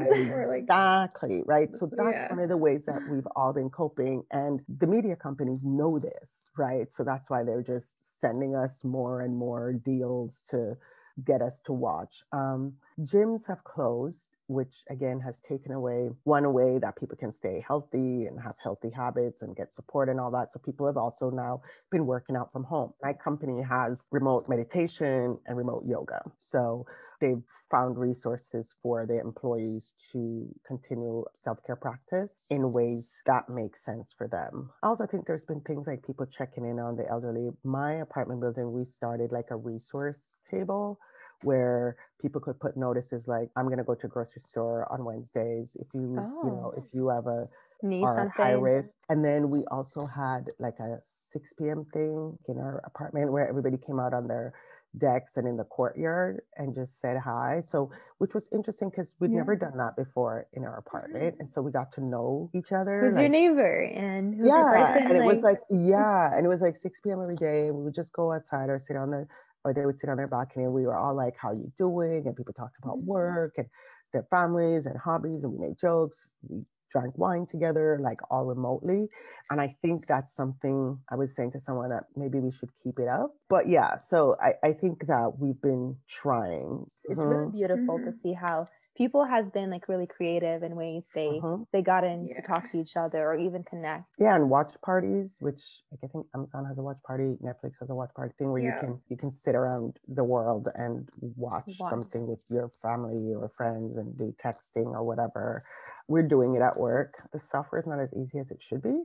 Exactly, 0.62 1.42
right? 1.44 1.74
So 1.74 1.90
that's 1.90 2.16
yeah. 2.16 2.30
one 2.30 2.38
of 2.38 2.48
the 2.48 2.56
ways 2.56 2.86
that 2.86 3.00
we've 3.10 3.26
all 3.34 3.52
been 3.52 3.68
coping, 3.68 4.22
and 4.30 4.60
the 4.68 4.86
media 4.86 5.16
companies 5.16 5.64
know 5.64 5.98
this, 5.98 6.50
right? 6.56 6.92
So 6.92 7.02
that's 7.02 7.28
why 7.28 7.42
they're 7.42 7.62
just 7.62 7.81
sending 7.98 8.54
us 8.54 8.84
more 8.84 9.20
and 9.22 9.36
more 9.36 9.72
deals 9.72 10.42
to 10.50 10.76
get 11.24 11.42
us 11.42 11.60
to 11.62 11.72
watch. 11.72 12.22
Um, 12.32 12.74
gyms 13.00 13.46
have 13.48 13.64
closed, 13.64 14.30
which 14.52 14.82
again 14.90 15.20
has 15.20 15.40
taken 15.48 15.72
away 15.72 16.10
one 16.24 16.52
way 16.52 16.78
that 16.78 16.96
people 16.96 17.16
can 17.16 17.32
stay 17.32 17.62
healthy 17.66 18.26
and 18.26 18.40
have 18.40 18.54
healthy 18.62 18.90
habits 18.90 19.42
and 19.42 19.56
get 19.56 19.74
support 19.74 20.08
and 20.08 20.20
all 20.20 20.30
that. 20.30 20.52
So 20.52 20.58
people 20.58 20.86
have 20.86 20.96
also 20.96 21.30
now 21.30 21.62
been 21.90 22.06
working 22.06 22.36
out 22.36 22.52
from 22.52 22.64
home. 22.64 22.92
My 23.02 23.12
company 23.12 23.62
has 23.62 24.06
remote 24.10 24.48
meditation 24.48 25.38
and 25.46 25.56
remote 25.56 25.84
yoga. 25.86 26.20
So 26.38 26.86
they've 27.20 27.42
found 27.70 27.96
resources 27.96 28.76
for 28.82 29.06
their 29.06 29.20
employees 29.20 29.94
to 30.12 30.48
continue 30.66 31.24
self-care 31.34 31.76
practice 31.76 32.32
in 32.50 32.72
ways 32.72 33.20
that 33.26 33.48
make 33.48 33.76
sense 33.76 34.12
for 34.16 34.28
them. 34.28 34.70
I 34.82 34.88
also 34.88 35.06
think 35.06 35.26
there's 35.26 35.44
been 35.44 35.60
things 35.62 35.86
like 35.86 36.06
people 36.06 36.26
checking 36.26 36.64
in 36.64 36.78
on 36.78 36.96
the 36.96 37.08
elderly. 37.08 37.50
My 37.64 37.94
apartment 37.94 38.40
building, 38.40 38.72
we 38.72 38.84
started 38.84 39.32
like 39.32 39.50
a 39.50 39.56
resource 39.56 40.40
table 40.50 40.98
where 41.42 41.96
people 42.20 42.40
could 42.40 42.58
put 42.60 42.76
notices 42.76 43.28
like 43.28 43.48
i'm 43.56 43.66
going 43.66 43.78
to 43.78 43.84
go 43.84 43.94
to 43.94 44.06
a 44.06 44.10
grocery 44.10 44.40
store 44.40 44.86
on 44.90 45.04
wednesdays 45.04 45.76
if 45.80 45.86
you 45.94 46.16
oh. 46.18 46.40
you 46.44 46.50
know 46.50 46.72
oh. 46.74 46.78
if 46.78 46.84
oh. 46.84 46.90
you 46.92 47.08
have 47.08 47.26
a 47.26 47.48
Need 47.84 48.04
are 48.04 48.14
something. 48.14 48.32
high 48.36 48.52
risk 48.52 48.94
and 49.08 49.24
then 49.24 49.50
we 49.50 49.64
also 49.70 50.06
had 50.06 50.46
like 50.60 50.78
a 50.78 50.98
6 51.02 51.52
p.m 51.54 51.84
thing 51.92 52.38
in 52.48 52.58
our 52.58 52.80
apartment 52.84 53.32
where 53.32 53.48
everybody 53.48 53.76
came 53.76 53.98
out 53.98 54.14
on 54.14 54.28
their 54.28 54.54
decks 54.98 55.36
and 55.36 55.48
in 55.48 55.56
the 55.56 55.64
courtyard 55.64 56.42
and 56.56 56.74
just 56.74 57.00
said 57.00 57.16
hi 57.16 57.60
so 57.64 57.90
which 58.18 58.34
was 58.34 58.48
interesting 58.52 58.90
because 58.90 59.16
we'd 59.18 59.32
yeah. 59.32 59.38
never 59.38 59.56
done 59.56 59.76
that 59.78 59.96
before 59.96 60.46
in 60.52 60.64
our 60.64 60.70
mm-hmm. 60.70 60.78
apartment 60.86 61.34
and 61.40 61.50
so 61.50 61.62
we 61.62 61.72
got 61.72 61.90
to 61.90 62.04
know 62.04 62.50
each 62.54 62.72
other 62.72 63.00
who's 63.00 63.14
like, 63.14 63.22
your 63.22 63.28
neighbor 63.30 63.82
and 63.94 64.34
who's 64.34 64.46
yeah 64.46 64.96
and 64.98 65.08
like... 65.08 65.22
it 65.22 65.26
was 65.26 65.42
like 65.42 65.60
yeah 65.70 66.30
and 66.36 66.44
it 66.44 66.48
was 66.48 66.60
like 66.60 66.76
6 66.76 67.00
p.m 67.00 67.20
every 67.22 67.36
day 67.36 67.68
and 67.68 67.76
we 67.76 67.84
would 67.84 67.94
just 67.94 68.12
go 68.12 68.32
outside 68.32 68.68
or 68.68 68.78
sit 68.78 68.96
on 68.96 69.10
the 69.10 69.26
or 69.64 69.72
they 69.72 69.86
would 69.86 69.98
sit 69.98 70.10
on 70.10 70.16
their 70.16 70.28
balcony 70.28 70.64
and 70.64 70.72
we 70.72 70.86
were 70.86 70.96
all 70.96 71.14
like, 71.14 71.34
How 71.36 71.52
you 71.52 71.72
doing? 71.76 72.24
And 72.26 72.36
people 72.36 72.52
talked 72.52 72.76
about 72.82 72.98
mm-hmm. 72.98 73.06
work 73.06 73.54
and 73.56 73.66
their 74.12 74.26
families 74.30 74.86
and 74.86 74.96
hobbies, 74.98 75.44
and 75.44 75.52
we 75.52 75.66
made 75.66 75.78
jokes. 75.78 76.34
We 76.48 76.64
drank 76.92 77.16
wine 77.16 77.46
together, 77.46 77.98
like 78.02 78.20
all 78.30 78.44
remotely. 78.44 79.08
And 79.50 79.60
I 79.60 79.74
think 79.82 80.06
that's 80.06 80.34
something 80.34 80.98
I 81.10 81.16
was 81.16 81.34
saying 81.34 81.52
to 81.52 81.60
someone 81.60 81.88
that 81.90 82.04
maybe 82.16 82.38
we 82.38 82.52
should 82.52 82.68
keep 82.84 82.98
it 82.98 83.08
up. 83.08 83.30
But 83.48 83.68
yeah, 83.68 83.96
so 83.98 84.36
I, 84.40 84.66
I 84.66 84.72
think 84.72 85.06
that 85.06 85.32
we've 85.38 85.60
been 85.60 85.96
trying. 86.08 86.84
It's 87.08 87.20
mm-hmm. 87.20 87.28
really 87.28 87.52
beautiful 87.52 87.98
mm-hmm. 87.98 88.10
to 88.10 88.12
see 88.12 88.34
how 88.34 88.68
people 88.96 89.24
has 89.24 89.48
been 89.48 89.70
like 89.70 89.88
really 89.88 90.06
creative 90.06 90.62
in 90.62 90.76
ways 90.76 91.04
they 91.14 91.40
uh-huh. 91.42 91.58
they 91.72 91.82
got 91.82 92.04
in 92.04 92.28
yeah. 92.28 92.40
to 92.40 92.46
talk 92.46 92.70
to 92.70 92.80
each 92.80 92.96
other 92.96 93.18
or 93.18 93.38
even 93.38 93.62
connect 93.64 94.04
yeah 94.18 94.34
and 94.34 94.48
watch 94.48 94.72
parties 94.84 95.36
which 95.40 95.82
like 95.90 96.00
i 96.04 96.06
think 96.06 96.26
amazon 96.34 96.64
has 96.64 96.78
a 96.78 96.82
watch 96.82 96.98
party 97.06 97.36
netflix 97.42 97.72
has 97.80 97.90
a 97.90 97.94
watch 97.94 98.10
party 98.14 98.34
thing 98.38 98.50
where 98.50 98.62
yeah. 98.62 98.74
you 98.74 98.80
can 98.80 99.00
you 99.08 99.16
can 99.16 99.30
sit 99.30 99.54
around 99.54 99.98
the 100.08 100.24
world 100.24 100.68
and 100.74 101.08
watch, 101.36 101.64
watch 101.78 101.90
something 101.90 102.26
with 102.26 102.40
your 102.50 102.68
family 102.68 103.34
or 103.34 103.48
friends 103.48 103.96
and 103.96 104.16
do 104.18 104.34
texting 104.42 104.86
or 104.86 105.02
whatever 105.02 105.64
we're 106.12 106.22
doing 106.22 106.54
it 106.54 106.60
at 106.60 106.78
work. 106.78 107.14
The 107.32 107.38
software 107.38 107.80
is 107.80 107.86
not 107.86 107.98
as 107.98 108.12
easy 108.12 108.38
as 108.38 108.50
it 108.50 108.62
should 108.62 108.82
be. 108.82 109.04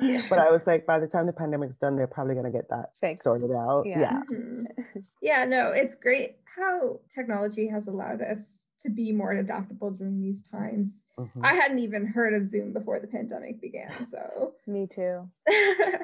Yeah. 0.00 0.22
but 0.30 0.38
I 0.38 0.52
was 0.52 0.68
like, 0.68 0.86
by 0.86 1.00
the 1.00 1.08
time 1.08 1.26
the 1.26 1.32
pandemic's 1.32 1.76
done, 1.76 1.96
they're 1.96 2.06
probably 2.06 2.34
going 2.34 2.46
to 2.46 2.52
get 2.52 2.68
that 2.70 2.92
Fixed. 3.00 3.24
sorted 3.24 3.50
out. 3.50 3.82
Yeah. 3.86 4.00
Yeah. 4.00 4.20
Mm-hmm. 4.32 5.00
yeah, 5.20 5.44
no, 5.44 5.72
it's 5.72 5.96
great 5.96 6.36
how 6.56 7.00
technology 7.08 7.66
has 7.68 7.88
allowed 7.88 8.22
us 8.22 8.66
to 8.80 8.90
be 8.90 9.10
more 9.10 9.32
adaptable 9.32 9.90
during 9.90 10.20
these 10.20 10.48
times. 10.48 11.06
Mm-hmm. 11.18 11.44
I 11.44 11.54
hadn't 11.54 11.80
even 11.80 12.06
heard 12.06 12.34
of 12.34 12.46
Zoom 12.46 12.72
before 12.72 13.00
the 13.00 13.08
pandemic 13.08 13.60
began. 13.60 14.06
So, 14.06 14.54
me 14.68 14.86
too. 14.94 15.28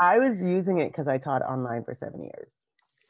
I 0.00 0.18
was 0.18 0.42
using 0.42 0.80
it 0.80 0.88
because 0.88 1.06
I 1.06 1.18
taught 1.18 1.42
online 1.42 1.84
for 1.84 1.94
seven 1.94 2.24
years. 2.24 2.48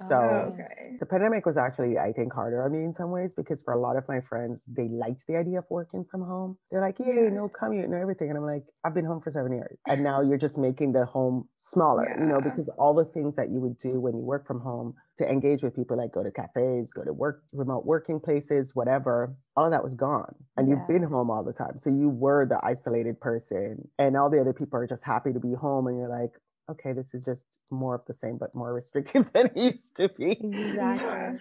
Oh, 0.02 0.08
so 0.08 0.16
oh, 0.16 0.52
okay. 0.52 0.96
the 0.98 1.06
pandemic 1.06 1.46
was 1.46 1.56
actually, 1.56 1.98
I 1.98 2.12
think, 2.12 2.32
harder 2.32 2.64
on 2.64 2.72
me 2.72 2.84
in 2.84 2.92
some 2.92 3.10
ways 3.10 3.32
because 3.32 3.62
for 3.62 3.74
a 3.74 3.80
lot 3.80 3.96
of 3.96 4.04
my 4.08 4.20
friends, 4.20 4.58
they 4.66 4.88
liked 4.88 5.22
the 5.28 5.36
idea 5.36 5.58
of 5.58 5.66
working 5.70 6.04
from 6.10 6.22
home. 6.22 6.58
They're 6.70 6.80
like, 6.80 6.98
"Yay, 6.98 7.14
yeah. 7.14 7.28
no 7.28 7.48
commute 7.48 7.84
and 7.84 7.94
everything," 7.94 8.28
and 8.28 8.36
I'm 8.36 8.44
like, 8.44 8.64
"I've 8.82 8.94
been 8.94 9.04
home 9.04 9.20
for 9.20 9.30
seven 9.30 9.52
years, 9.52 9.78
and 9.86 10.02
now 10.02 10.20
you're 10.20 10.38
just 10.38 10.58
making 10.58 10.92
the 10.92 11.04
home 11.04 11.48
smaller, 11.56 12.08
yeah. 12.08 12.24
you 12.24 12.28
know, 12.28 12.40
because 12.40 12.68
all 12.76 12.94
the 12.94 13.04
things 13.04 13.36
that 13.36 13.50
you 13.50 13.60
would 13.60 13.78
do 13.78 14.00
when 14.00 14.16
you 14.16 14.24
work 14.24 14.46
from 14.46 14.60
home 14.60 14.94
to 15.18 15.30
engage 15.30 15.62
with 15.62 15.76
people, 15.76 15.96
like 15.96 16.12
go 16.12 16.24
to 16.24 16.30
cafes, 16.32 16.92
go 16.92 17.04
to 17.04 17.12
work, 17.12 17.44
remote 17.52 17.84
working 17.84 18.18
places, 18.18 18.74
whatever, 18.74 19.36
all 19.56 19.64
of 19.64 19.70
that 19.70 19.84
was 19.84 19.94
gone, 19.94 20.34
and 20.56 20.68
yeah. 20.68 20.74
you've 20.74 20.88
been 20.88 21.04
home 21.04 21.30
all 21.30 21.44
the 21.44 21.52
time, 21.52 21.78
so 21.78 21.88
you 21.88 22.08
were 22.08 22.46
the 22.46 22.58
isolated 22.64 23.20
person, 23.20 23.88
and 24.00 24.16
all 24.16 24.28
the 24.28 24.40
other 24.40 24.52
people 24.52 24.76
are 24.76 24.88
just 24.88 25.04
happy 25.04 25.32
to 25.32 25.38
be 25.38 25.54
home, 25.54 25.86
and 25.86 25.96
you're 25.96 26.08
like, 26.08 26.32
okay, 26.70 26.92
this 26.92 27.14
is 27.14 27.24
just 27.24 27.46
more 27.70 27.94
of 27.94 28.02
the 28.06 28.14
same, 28.14 28.36
but 28.38 28.54
more 28.54 28.72
restrictive 28.72 29.30
than 29.34 29.46
it 29.46 29.56
used 29.56 29.96
to 29.96 30.08
be. 30.08 30.32
Exactly. 30.32 31.38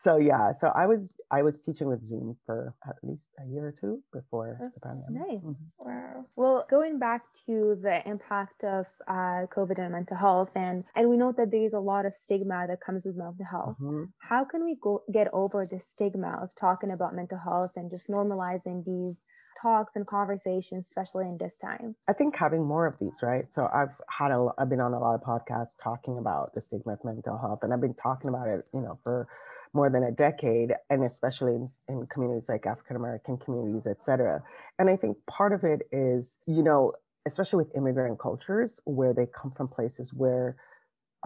so 0.00 0.16
yeah, 0.18 0.52
so 0.52 0.68
I 0.68 0.86
was 0.86 1.16
I 1.30 1.42
was 1.42 1.60
teaching 1.60 1.88
with 1.88 2.04
Zoom 2.04 2.36
for 2.46 2.74
at 2.86 2.96
least 3.02 3.30
a 3.42 3.46
year 3.48 3.66
or 3.68 3.74
two 3.80 4.02
before 4.12 4.58
Oh, 4.62 4.70
the 4.74 4.80
pandemic. 4.80 5.20
Nice. 5.28 5.42
Mhm. 5.42 5.56
Wow. 5.78 6.26
Well, 6.36 6.66
going 6.70 6.98
back 6.98 7.22
to 7.46 7.78
the 7.82 8.06
impact 8.08 8.64
of 8.64 8.86
uh, 9.08 9.46
COVID 9.56 9.78
and 9.78 9.92
mental 9.92 10.16
health, 10.16 10.50
and 10.54 10.84
and 10.94 11.08
we 11.08 11.16
know 11.16 11.32
that 11.32 11.50
there 11.50 11.64
is 11.64 11.74
a 11.74 11.80
lot 11.80 12.04
of 12.06 12.14
stigma 12.14 12.66
that 12.68 12.80
comes 12.80 13.04
with 13.06 13.16
mental 13.16 13.46
health. 13.46 13.76
Mhm. 13.80 14.12
How 14.18 14.44
can 14.44 14.64
we 14.64 14.76
go 14.80 15.02
get 15.12 15.28
over 15.32 15.66
the 15.66 15.80
stigma 15.80 16.38
of 16.42 16.50
talking 16.60 16.90
about 16.90 17.14
mental 17.14 17.38
health 17.38 17.72
and 17.76 17.90
just 17.90 18.08
normalizing 18.08 18.84
these 18.84 19.24
talks 19.64 19.96
and 19.96 20.06
conversations, 20.06 20.82
especially 20.86 21.26
in 21.32 21.36
this 21.38 21.56
time? 21.56 21.88
I 22.06 22.12
think 22.18 22.36
having 22.36 22.64
more 22.74 22.86
of 22.90 22.94
these, 23.02 23.18
right? 23.22 23.46
So 23.56 23.60
I've 23.80 23.96
had 24.18 24.30
a, 24.30 24.40
I've 24.58 24.70
been 24.72 24.84
on 24.88 24.92
a 24.92 25.00
lot 25.06 25.14
of 25.18 25.22
podcasts 25.32 25.74
talking 25.82 26.18
about 26.18 26.54
the 26.54 26.60
stigma 26.60 26.92
of 26.92 27.02
mental 27.04 27.38
health, 27.44 27.60
and 27.62 27.72
I've 27.72 27.80
been 27.80 27.98
talking 28.08 28.28
about 28.32 28.48
it, 28.54 28.60
you 28.76 28.82
know, 28.84 28.98
for 29.04 29.26
more 29.72 29.90
than 29.94 30.04
a 30.04 30.12
decade, 30.12 30.70
and 30.90 31.00
especially 31.12 31.54
in, 31.58 31.64
in 31.88 32.06
communities 32.12 32.48
like 32.48 32.64
African 32.74 32.96
American 32.96 33.34
communities, 33.38 33.86
et 33.86 34.00
cetera. 34.02 34.36
And 34.78 34.86
I 34.88 34.96
think 34.96 35.16
part 35.38 35.52
of 35.52 35.64
it 35.64 35.80
is, 35.90 36.38
you 36.46 36.62
know, 36.62 36.92
especially 37.26 37.64
with 37.64 37.74
immigrant 37.74 38.18
cultures, 38.20 38.80
where 38.84 39.14
they 39.14 39.26
come 39.40 39.50
from 39.56 39.68
places 39.68 40.12
where 40.22 40.56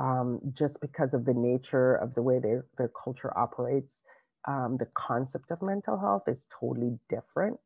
um, 0.06 0.40
just 0.52 0.80
because 0.80 1.12
of 1.12 1.24
the 1.24 1.34
nature 1.34 1.94
of 1.96 2.14
the 2.14 2.22
way 2.22 2.38
their 2.38 2.60
their 2.78 2.92
culture 3.04 3.36
operates, 3.36 4.02
um, 4.46 4.76
the 4.78 4.88
concept 4.94 5.50
of 5.50 5.60
mental 5.60 5.98
health 5.98 6.26
is 6.34 6.46
totally 6.58 6.92
different. 7.10 7.58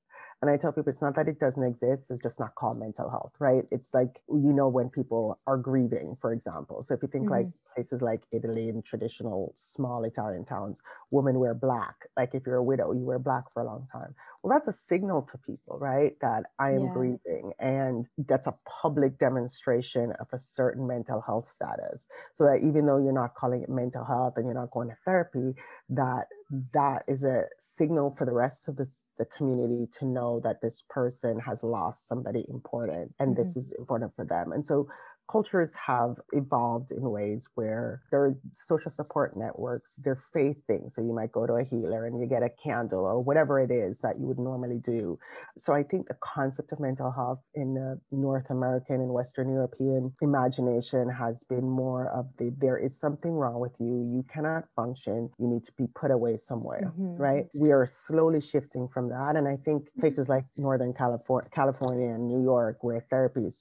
And 0.42 0.50
I 0.50 0.56
tell 0.56 0.72
people 0.72 0.90
it's 0.90 1.00
not 1.00 1.14
that 1.14 1.28
it 1.28 1.38
doesn't 1.38 1.62
exist, 1.62 2.10
it's 2.10 2.20
just 2.20 2.40
not 2.40 2.56
called 2.56 2.80
mental 2.80 3.08
health, 3.08 3.32
right? 3.38 3.62
It's 3.70 3.94
like, 3.94 4.20
you 4.28 4.52
know, 4.52 4.66
when 4.66 4.90
people 4.90 5.38
are 5.46 5.56
grieving, 5.56 6.16
for 6.20 6.32
example. 6.32 6.82
So 6.82 6.94
if 6.94 7.02
you 7.02 7.08
think 7.08 7.30
like 7.30 7.46
mm-hmm. 7.46 7.74
places 7.76 8.02
like 8.02 8.22
Italy 8.32 8.68
and 8.68 8.84
traditional 8.84 9.52
small 9.54 10.02
Italian 10.02 10.44
towns, 10.44 10.82
women 11.12 11.38
wear 11.38 11.54
black. 11.54 11.94
Like 12.16 12.34
if 12.34 12.44
you're 12.44 12.56
a 12.56 12.62
widow, 12.62 12.92
you 12.92 13.04
wear 13.04 13.20
black 13.20 13.52
for 13.52 13.62
a 13.62 13.66
long 13.66 13.86
time. 13.92 14.16
Well, 14.42 14.52
that's 14.52 14.66
a 14.66 14.72
signal 14.72 15.22
to 15.30 15.38
people, 15.38 15.78
right? 15.78 16.16
That 16.20 16.46
I 16.58 16.72
am 16.72 16.86
Yeah. 16.86 16.92
grieving. 16.92 17.52
And 17.60 18.08
that's 18.18 18.48
a 18.48 18.54
public 18.82 19.18
demonstration 19.18 20.10
of 20.18 20.26
a 20.32 20.40
certain 20.40 20.88
mental 20.88 21.20
health 21.20 21.46
status. 21.46 22.08
So 22.34 22.44
that 22.46 22.62
even 22.62 22.86
though 22.86 22.98
you're 22.98 23.12
not 23.12 23.36
calling 23.36 23.62
it 23.62 23.68
mental 23.68 24.04
health 24.04 24.36
and 24.36 24.46
you're 24.46 24.54
not 24.54 24.72
going 24.72 24.88
to 24.88 24.96
therapy, 25.04 25.54
that 25.90 26.26
that 26.74 27.02
is 27.08 27.22
a 27.22 27.44
signal 27.58 28.10
for 28.10 28.26
the 28.26 28.32
rest 28.32 28.68
of 28.68 28.76
this, 28.76 29.04
the 29.18 29.24
community 29.24 29.88
to 29.98 30.06
know 30.06 30.40
that 30.44 30.60
this 30.60 30.84
person 30.90 31.40
has 31.40 31.62
lost 31.62 32.06
somebody 32.06 32.44
important 32.48 33.14
and 33.18 33.34
this 33.34 33.50
mm-hmm. 33.50 33.60
is 33.60 33.72
important 33.78 34.14
for 34.14 34.24
them. 34.24 34.52
And 34.52 34.64
so 34.64 34.88
cultures 35.32 35.74
have 35.74 36.16
evolved 36.32 36.92
in 36.92 37.02
ways 37.10 37.48
where 37.54 38.02
their 38.10 38.36
social 38.54 38.90
support 38.90 39.34
networks, 39.34 39.96
they're 40.04 40.22
faith 40.32 40.58
things. 40.66 40.94
So 40.94 41.00
you 41.00 41.14
might 41.14 41.32
go 41.32 41.46
to 41.46 41.54
a 41.54 41.64
healer 41.64 42.04
and 42.06 42.20
you 42.20 42.26
get 42.26 42.42
a 42.42 42.50
candle 42.50 43.04
or 43.10 43.18
whatever 43.28 43.58
it 43.58 43.70
is 43.70 44.00
that 44.02 44.20
you 44.20 44.26
would 44.26 44.38
normally 44.38 44.78
do. 44.78 45.18
So 45.56 45.72
I 45.72 45.84
think 45.84 46.08
the 46.08 46.18
concept 46.20 46.72
of 46.72 46.80
mental 46.80 47.10
health 47.10 47.40
in 47.54 47.74
the 47.74 47.98
North 48.10 48.48
American 48.50 48.96
and 48.96 49.12
Western 49.20 49.48
European 49.50 50.12
imagination 50.20 51.08
has 51.08 51.44
been 51.44 51.66
more 51.66 52.08
of 52.08 52.26
the 52.38 52.52
there 52.58 52.76
is 52.76 52.98
something 52.98 53.32
wrong 53.32 53.58
with 53.58 53.72
you, 53.80 53.94
you 54.16 54.24
cannot 54.34 54.64
function, 54.76 55.30
you 55.38 55.48
need 55.48 55.64
to 55.64 55.72
be 55.78 55.86
put 55.94 56.10
away 56.10 56.36
somewhere, 56.36 56.92
Mhm. 56.98 57.18
right? 57.18 57.48
We 57.54 57.72
are 57.72 57.86
slowly 57.86 58.40
shifting 58.40 58.86
from 58.88 59.08
that. 59.08 59.36
And 59.36 59.48
I 59.48 59.56
think 59.56 59.88
places 59.98 60.28
like 60.28 60.44
Northern 60.56 60.92
California, 60.92 61.48
California 61.50 62.08
and 62.16 62.28
New 62.28 62.42
York, 62.42 62.84
where 62.84 63.00
therapy 63.10 63.46
is 63.46 63.56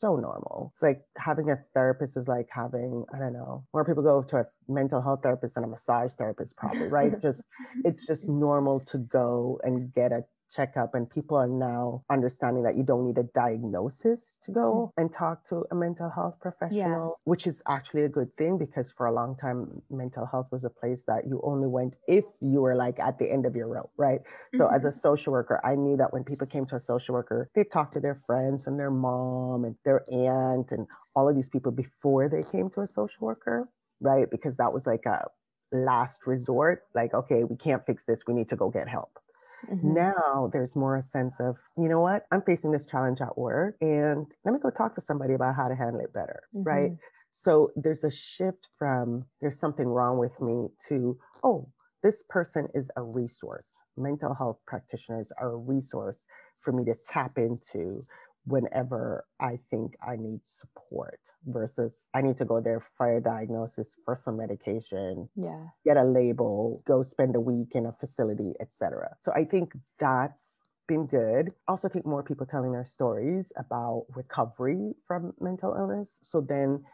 so 0.00 0.16
normal. 0.16 0.70
It's 0.72 0.82
like 0.82 1.02
having 1.16 1.50
a 1.50 1.58
therapist 1.74 2.16
is 2.16 2.26
like 2.26 2.48
having, 2.50 3.04
I 3.14 3.18
don't 3.18 3.32
know, 3.32 3.64
more 3.74 3.84
people 3.84 4.02
go 4.02 4.22
to 4.22 4.38
a 4.38 4.46
mental 4.68 5.00
health 5.02 5.20
therapist 5.22 5.54
than 5.54 5.64
a 5.64 5.66
massage 5.66 6.14
therapist, 6.14 6.56
probably, 6.56 6.88
right? 6.88 7.20
just 7.22 7.44
it's 7.84 8.06
just 8.06 8.28
normal 8.28 8.80
to 8.86 8.98
go 8.98 9.60
and 9.62 9.92
get 9.94 10.12
a 10.12 10.24
checkup 10.54 10.94
and 10.94 11.08
people 11.08 11.36
are 11.36 11.48
now 11.48 12.02
understanding 12.10 12.62
that 12.62 12.76
you 12.76 12.82
don't 12.82 13.06
need 13.06 13.18
a 13.18 13.22
diagnosis 13.34 14.38
to 14.42 14.50
go 14.50 14.92
mm. 14.96 15.02
and 15.02 15.12
talk 15.12 15.46
to 15.48 15.64
a 15.70 15.74
mental 15.74 16.10
health 16.10 16.34
professional 16.40 17.18
which 17.24 17.46
is 17.46 17.62
actually 17.68 18.04
a 18.04 18.08
good 18.08 18.34
thing 18.36 18.58
because 18.58 18.92
for 18.96 19.06
a 19.06 19.12
long 19.12 19.36
time 19.36 19.80
mental 19.90 20.26
health 20.26 20.46
was 20.50 20.64
a 20.64 20.70
place 20.70 21.04
that 21.06 21.26
you 21.28 21.40
only 21.44 21.68
went 21.68 21.96
if 22.08 22.24
you 22.40 22.60
were 22.60 22.74
like 22.74 22.98
at 22.98 23.18
the 23.18 23.30
end 23.30 23.46
of 23.46 23.54
your 23.54 23.68
rope 23.68 23.90
right? 23.96 24.20
So 24.54 24.66
as 24.68 24.84
a 24.84 24.88
mm-hmm. 24.88 24.98
social 24.98 25.32
worker 25.32 25.60
i 25.64 25.74
knew 25.74 25.96
that 25.96 26.12
when 26.12 26.24
people 26.24 26.46
came 26.46 26.66
to 26.66 26.76
a 26.76 26.80
social 26.80 27.14
worker 27.14 27.48
they 27.54 27.64
talked 27.64 27.92
to 27.94 28.00
their 28.00 28.20
friends 28.26 28.66
and 28.66 28.78
their 28.78 28.90
mom 28.90 29.64
and 29.64 29.76
their 29.84 30.02
aunt 30.12 30.72
and 30.72 30.86
all 31.14 31.28
of 31.28 31.36
these 31.36 31.48
people 31.48 31.72
before 31.72 32.28
they 32.28 32.42
came 32.42 32.68
to 32.70 32.80
a 32.80 32.86
social 32.86 33.26
worker 33.26 33.68
right? 34.02 34.30
Because 34.30 34.56
that 34.56 34.72
was 34.72 34.86
like 34.86 35.04
a 35.04 35.26
last 35.72 36.26
resort 36.26 36.82
like 36.94 37.14
okay 37.14 37.44
we 37.44 37.56
can't 37.56 37.86
fix 37.86 38.04
this 38.04 38.24
we 38.26 38.34
need 38.34 38.48
to 38.48 38.56
go 38.56 38.70
get 38.70 38.88
help 38.88 39.19
Mhm. 39.68 39.94
now 39.96 40.50
there's 40.52 40.76
more 40.76 40.96
a 40.96 41.02
sense 41.02 41.40
of, 41.40 41.56
you 41.76 41.88
know 41.88 42.00
what, 42.00 42.26
I'm 42.30 42.42
facing 42.42 42.72
this 42.72 42.86
challenge 42.86 43.20
at 43.20 43.36
work 43.38 43.76
and 43.80 44.26
let 44.44 44.52
me 44.52 44.60
go 44.60 44.70
talk 44.70 44.94
to 44.94 45.00
somebody 45.00 45.34
about 45.34 45.56
how 45.56 45.68
to 45.68 45.74
handle 45.74 46.00
it 46.00 46.12
better, 46.12 46.42
right? 46.64 46.92
So 47.30 47.70
there's 47.76 48.04
a 48.04 48.10
shift 48.10 48.68
from 48.78 49.24
there's 49.40 49.58
something 49.58 49.86
wrong 49.86 50.18
with 50.18 50.40
me 50.40 50.68
to, 50.88 51.18
oh, 51.44 51.68
this 52.02 52.22
person 52.28 52.68
is 52.74 52.90
a 52.96 53.02
resource. 53.02 53.76
Mental 53.96 54.34
health 54.34 54.58
practitioners 54.66 55.32
are 55.38 55.52
a 55.52 55.56
resource 55.56 56.26
for 56.60 56.72
me 56.72 56.84
to 56.84 56.94
tap 57.08 57.38
into 57.38 58.06
whenever 58.44 59.26
I 59.38 59.58
think 59.70 59.96
I 60.06 60.16
need 60.16 60.40
support 60.44 61.20
versus 61.46 62.08
I 62.14 62.22
need 62.22 62.36
to 62.38 62.44
go 62.44 62.60
there 62.60 62.80
for 62.96 63.16
a 63.16 63.20
diagnosis 63.20 63.98
for 64.04 64.16
some 64.16 64.36
medication 64.38 65.28
Yeah. 65.36 65.66
get 65.84 65.96
a 65.96 66.04
label, 66.04 66.82
go 66.86 67.02
spend 67.02 67.36
a 67.36 67.40
week 67.40 67.74
in 67.74 67.86
a 67.86 67.92
facility, 67.92 68.54
etc. 68.60 69.14
So 69.18 69.32
I 69.32 69.44
think 69.44 69.72
that's 69.98 70.58
been 70.88 71.06
good. 71.06 71.54
Also 71.68 71.88
think 71.88 72.06
more 72.06 72.22
people 72.22 72.46
telling 72.46 72.72
their 72.72 72.84
stories 72.84 73.52
about 73.56 74.06
recovery 74.14 74.94
from 75.06 75.32
mental 75.40 75.74
illness. 75.76 76.18
So 76.22 76.40
then 76.40 76.84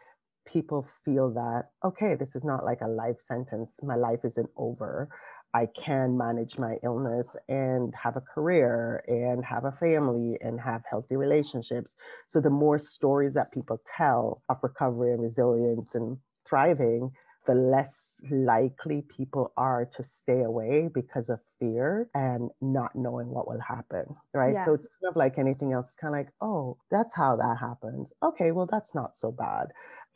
people 0.45 0.87
feel 1.03 1.33
that, 1.33 1.69
okay, 1.83 2.15
this 2.15 2.35
is 2.35 2.43
not 2.43 2.63
like 2.63 2.81
a 2.81 2.87
life 2.87 3.19
sentence. 3.19 3.79
My 3.83 3.95
life 3.95 4.19
isn't 4.23 4.49
over. 4.55 5.09
I 5.53 5.67
can 5.83 6.17
manage 6.17 6.57
my 6.57 6.77
illness 6.83 7.35
and 7.47 7.93
have 7.95 8.15
a 8.15 8.21
career 8.21 9.03
and 9.07 9.43
have 9.45 9.65
a 9.65 9.71
family 9.71 10.37
and 10.41 10.59
have 10.59 10.83
healthy 10.89 11.15
relationships. 11.15 11.95
So 12.27 12.41
the 12.41 12.49
more 12.49 12.77
stories 12.77 13.33
that 13.35 13.51
people 13.51 13.81
tell 13.97 14.43
of 14.49 14.57
recovery 14.61 15.13
and 15.13 15.21
resilience 15.21 15.95
and 15.95 16.17
thriving, 16.47 17.11
the 17.47 17.55
less 17.55 18.01
likely 18.29 19.03
people 19.15 19.53
are 19.55 19.85
to 19.95 20.03
stay 20.03 20.41
away 20.41 20.89
because 20.93 21.29
of 21.29 21.39
fear 21.59 22.09
and 22.13 22.51
not 22.61 22.95
knowing 22.95 23.29
what 23.29 23.47
will 23.47 23.61
happen. 23.61 24.05
Right. 24.33 24.53
Yeah. 24.53 24.65
So 24.65 24.73
it's 24.73 24.87
kind 25.01 25.09
of 25.09 25.15
like 25.15 25.37
anything 25.37 25.71
else. 25.71 25.87
It's 25.87 25.95
kind 25.95 26.13
of 26.13 26.19
like, 26.19 26.33
oh, 26.41 26.77
that's 26.91 27.15
how 27.15 27.37
that 27.37 27.57
happens. 27.57 28.13
Okay, 28.21 28.51
well, 28.51 28.67
that's 28.69 28.93
not 28.93 29.15
so 29.15 29.31
bad. 29.31 29.67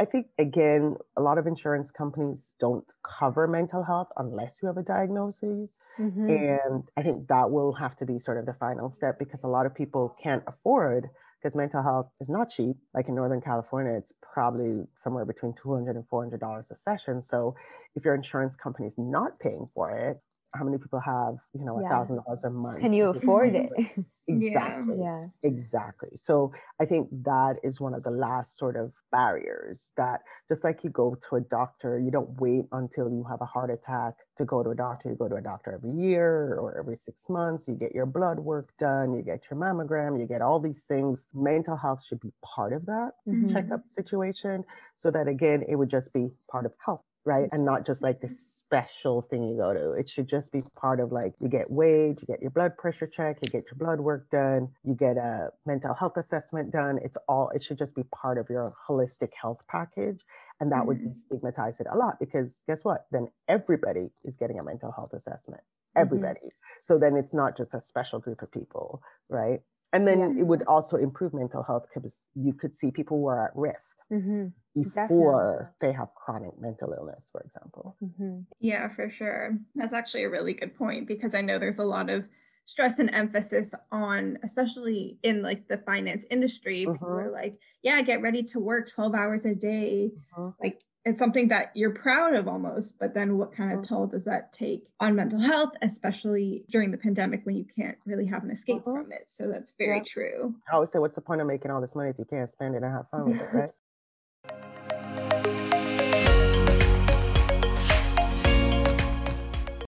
I 0.02 0.06
think, 0.06 0.28
again, 0.40 0.96
a 1.16 1.22
lot 1.22 1.38
of 1.38 1.46
insurance 1.46 1.92
companies 1.92 2.56
don't 2.60 2.92
cover 3.04 3.48
mental 3.48 3.84
health 3.84 4.08
unless 4.18 4.60
you 4.62 4.68
have 4.68 4.78
a 4.78 4.84
diagnosis. 4.84 5.80
Mhm. 5.98 6.28
And 6.28 6.90
I 6.98 7.04
think 7.04 7.28
that 7.28 7.52
will 7.52 7.74
have 7.74 7.96
to 7.98 8.06
be 8.06 8.18
sort 8.20 8.38
of 8.40 8.48
the 8.48 8.54
final 8.56 8.90
step 8.90 9.20
because 9.20 9.44
a 9.44 9.48
lot 9.48 9.66
of 9.68 9.76
people 9.76 10.16
can't 10.24 10.44
afford 10.48 11.10
because 11.40 11.56
mental 11.56 11.84
health 11.84 12.10
is 12.20 12.30
not 12.30 12.50
cheap. 12.50 12.78
Like 12.96 13.10
in 13.10 13.16
Northern 13.16 13.42
California, 13.42 13.94
it's 13.94 14.14
probably 14.34 14.88
somewhere 14.96 15.26
between 15.26 15.54
$200 15.54 15.96
and 15.96 16.08
$400 16.08 16.72
a 16.72 16.76
session. 16.76 17.22
So 17.22 17.56
if 17.96 18.04
your 18.04 18.16
insurance 18.16 18.56
company 18.56 18.88
is 18.88 18.98
not 18.98 19.40
paying 19.40 19.70
for 19.76 19.92
it, 19.92 20.20
how 20.54 20.64
many 20.64 20.78
people 20.78 21.00
have, 21.00 21.36
you 21.54 21.64
know, 21.66 21.80
a 21.80 21.82
thousand 21.90 22.18
dollars 22.18 22.44
a 22.44 22.50
month? 22.50 22.82
Can 22.82 22.94
you 22.94 23.06
afford 23.10 23.56
it? 23.56 23.72
Exactly. 24.28 24.98
yeah. 25.00 25.28
Exactly. 25.44 26.10
So 26.16 26.54
I 26.80 26.86
think 26.86 27.10
that 27.24 27.56
is 27.64 27.82
one 27.82 27.94
of 27.94 28.04
the 28.04 28.12
last 28.12 28.58
sort 28.58 28.78
of 28.78 28.94
barriers 29.12 29.92
that 29.98 30.22
just 30.48 30.64
like 30.64 30.84
you 30.86 30.90
go 30.90 31.16
to 31.30 31.36
a 31.36 31.42
doctor, 31.42 32.00
you 32.00 32.12
don't 32.12 32.40
wait 32.40 32.66
until 32.72 33.10
you 33.10 33.26
have 33.30 33.42
a 33.42 33.46
heart 33.46 33.70
attack 33.72 34.14
to 34.38 34.46
go 34.46 34.64
to 34.64 34.70
a 34.70 34.76
doctor. 34.76 35.10
You 35.10 35.16
go 35.16 35.28
to 35.28 35.36
a 35.36 35.42
doctor 35.42 35.74
every 35.74 35.92
year 35.92 36.56
or 36.58 36.78
every 36.78 36.96
six 36.96 37.30
months. 37.30 37.68
You 37.68 37.74
get 37.74 37.94
your 37.94 38.06
blood 38.06 38.40
work 38.40 38.70
done, 38.78 39.14
you 39.14 39.22
get 39.22 39.42
your 39.50 39.60
mammogram, 39.60 40.18
you 40.18 40.28
get 40.28 40.42
all 40.42 40.60
these 40.62 40.84
things. 40.86 41.26
Mental 41.34 41.76
health 41.76 42.02
should 42.06 42.22
be 42.22 42.32
part 42.42 42.72
of 42.72 42.86
that 42.86 43.12
Mhm. 43.28 43.52
checkup 43.52 43.90
situation 43.90 44.64
so 44.96 45.12
that 45.12 45.28
again, 45.28 45.64
it 45.68 45.76
would 45.76 45.90
just 45.90 46.14
be 46.14 46.32
part 46.50 46.66
of 46.66 46.74
health, 46.86 47.04
right? 47.26 47.46
Mm-hmm. 47.46 47.56
And 47.56 47.66
not 47.66 47.86
just 47.86 48.02
like 48.02 48.22
this 48.22 48.62
special 48.72 49.22
thing 49.22 49.44
you 49.44 49.58
go 49.58 49.74
to. 49.74 49.92
It 49.92 50.10
should 50.10 50.30
just 50.30 50.54
be 50.54 50.62
part 50.76 51.02
of 51.02 51.12
like 51.12 51.34
you 51.40 51.50
get 51.50 51.70
weighed, 51.70 52.22
you 52.22 52.28
get 52.28 52.42
your 52.42 52.52
blood 52.52 52.78
pressure 52.78 53.06
checked, 53.06 53.40
you 53.44 53.52
get 53.52 53.66
your 53.66 53.76
blood 53.76 54.00
work 54.00 54.30
done, 54.30 54.70
you 54.86 54.96
get 54.96 55.18
a 55.18 55.50
mental 55.66 55.94
health 55.94 56.16
assessment 56.16 56.72
done. 56.72 56.98
It's 57.04 57.18
all, 57.28 57.50
it 57.50 57.64
should 57.64 57.78
just 57.78 57.96
be 57.96 58.04
part 58.04 58.38
of 58.38 58.50
your 58.50 58.74
holistic 58.88 59.32
health 59.40 59.60
package. 59.70 60.22
And 60.62 60.72
that 60.72 60.86
would 60.86 61.00
mm-hmm. 61.00 61.36
destigmatize 61.36 61.82
it 61.82 61.88
a 61.92 61.98
lot 61.98 62.20
because 62.20 62.64
guess 62.66 62.86
what? 62.86 63.08
Then 63.12 63.28
everybody 63.50 64.10
is 64.24 64.38
getting 64.38 64.60
a 64.60 64.64
mental 64.64 64.92
health 64.92 65.12
assessment. 65.14 65.62
Mm-hmm. 65.62 66.02
Everybody. 66.02 66.52
So 66.86 66.98
then 66.98 67.16
it's 67.16 67.34
not 67.34 67.58
just 67.58 67.74
a 67.74 67.82
special 67.82 68.20
group 68.20 68.42
of 68.42 68.52
people, 68.52 69.02
right? 69.28 69.60
And 69.94 70.08
then 70.08 70.20
Yeah. 70.20 70.30
it 70.40 70.48
would 70.48 70.64
also 70.64 70.98
improve 70.98 71.34
mental 71.34 71.64
health 71.64 71.88
because 71.94 72.28
you 72.36 72.54
could 72.54 72.74
see 72.74 72.92
people 72.92 73.18
who 73.18 73.28
are 73.28 73.46
at 73.46 73.52
risk 73.56 73.98
Mm-hmm. 74.12 74.48
before 74.74 75.76
they 75.82 75.92
have 75.94 76.10
chronic 76.16 76.58
mental 76.60 76.94
illness, 76.94 77.30
for 77.32 77.42
example. 77.42 77.98
Mm-hmm. 78.02 78.42
Yeah, 78.60 78.88
for 78.90 79.10
sure. 79.10 79.58
That's 79.76 79.94
actually 79.94 80.24
a 80.24 80.30
really 80.30 80.54
good 80.54 80.76
point 80.76 81.08
because 81.08 81.36
I 81.36 81.42
know 81.42 81.60
there's 81.60 81.80
a 81.80 81.84
lot 81.84 82.10
of 82.10 82.28
stress 82.66 83.00
and 83.00 83.14
emphasis 83.14 83.76
on, 83.92 84.38
especially 84.44 85.18
in 85.24 85.42
like 85.42 85.68
the 85.68 85.78
finance 85.78 86.26
industry. 86.32 86.88
People 86.88 87.00
Mhm. 87.08 87.18
are 87.20 87.32
like, 87.32 87.60
yeah, 87.84 88.02
get 88.02 88.22
ready 88.22 88.44
to 88.44 88.60
work 88.60 88.90
12 88.90 89.14
hours 89.14 89.46
a 89.46 89.56
day. 89.56 90.12
Mhm. 90.16 90.54
Like, 90.64 90.82
it's 91.06 91.20
something 91.20 91.48
that 91.48 91.72
you're 91.76 91.94
proud 91.94 92.36
of 92.36 92.48
almost, 92.48 93.00
but 93.00 93.14
then 93.14 93.38
what 93.38 93.52
kind 93.54 93.72
of 93.74 93.80
Mhm. 93.80 93.88
toll 93.88 94.08
does 94.08 94.26
that 94.26 94.52
take 94.54 94.88
on 95.00 95.16
mental 95.16 95.40
health, 95.40 95.72
especially 95.82 96.64
during 96.70 96.92
the 96.92 96.98
pandemic 96.98 97.46
when 97.46 97.56
you 97.56 97.66
can't 97.66 97.98
really 98.06 98.26
have 98.28 98.44
an 98.44 98.52
escape 98.52 98.84
Mhm. 98.84 98.94
from 99.04 99.12
it? 99.12 99.30
So 99.30 99.50
that's 99.50 99.72
very 99.78 99.98
Yeah. 99.98 100.04
true. 100.06 100.56
I 100.72 100.76
always 100.76 100.92
say, 100.92 101.00
what's 101.00 101.16
the 101.16 101.22
point 101.22 101.42
of 101.42 101.48
making 101.48 101.72
all 101.72 101.82
this 101.82 101.96
money 101.96 102.10
if 102.10 102.20
you 102.20 102.26
can't 102.26 102.50
spend 102.50 102.76
it 102.76 102.84
and 102.84 102.92
have 102.94 103.10
fun 103.10 103.26
with 103.30 103.42
it, 103.42 103.50
right? 103.54 103.72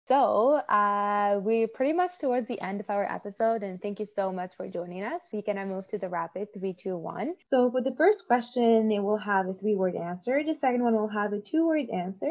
So 0.07 0.57
uh, 0.69 1.41
we're 1.43 1.67
pretty 1.67 1.95
much 1.95 2.19
towards 2.19 2.47
the 2.47 2.61
end 2.61 2.81
of 2.81 2.91
our 2.91 3.11
episode, 3.11 3.63
and 3.63 3.81
thank 3.81 3.99
you 3.99 4.05
so 4.05 4.31
much 4.31 4.55
for 4.55 4.69
joining 4.69 5.03
us. 5.03 5.23
We 5.33 5.41
can 5.41 5.57
now 5.57 5.65
move 5.65 5.89
to 5.89 5.99
the 5.99 6.11
rapid 6.11 6.53
three, 6.53 6.75
two, 6.75 6.99
one. 6.99 7.37
So 7.43 7.71
for 7.71 7.81
the 7.81 7.95
first 7.97 8.27
question, 8.27 8.93
it 8.93 9.03
will 9.03 9.17
have 9.17 9.49
a 9.49 9.55
three-word 9.55 9.97
answer. 9.97 10.43
The 10.45 10.53
second 10.53 10.83
one 10.83 10.95
will 10.95 11.09
have 11.09 11.33
a 11.33 11.41
two-word 11.41 11.89
answer, 11.89 12.31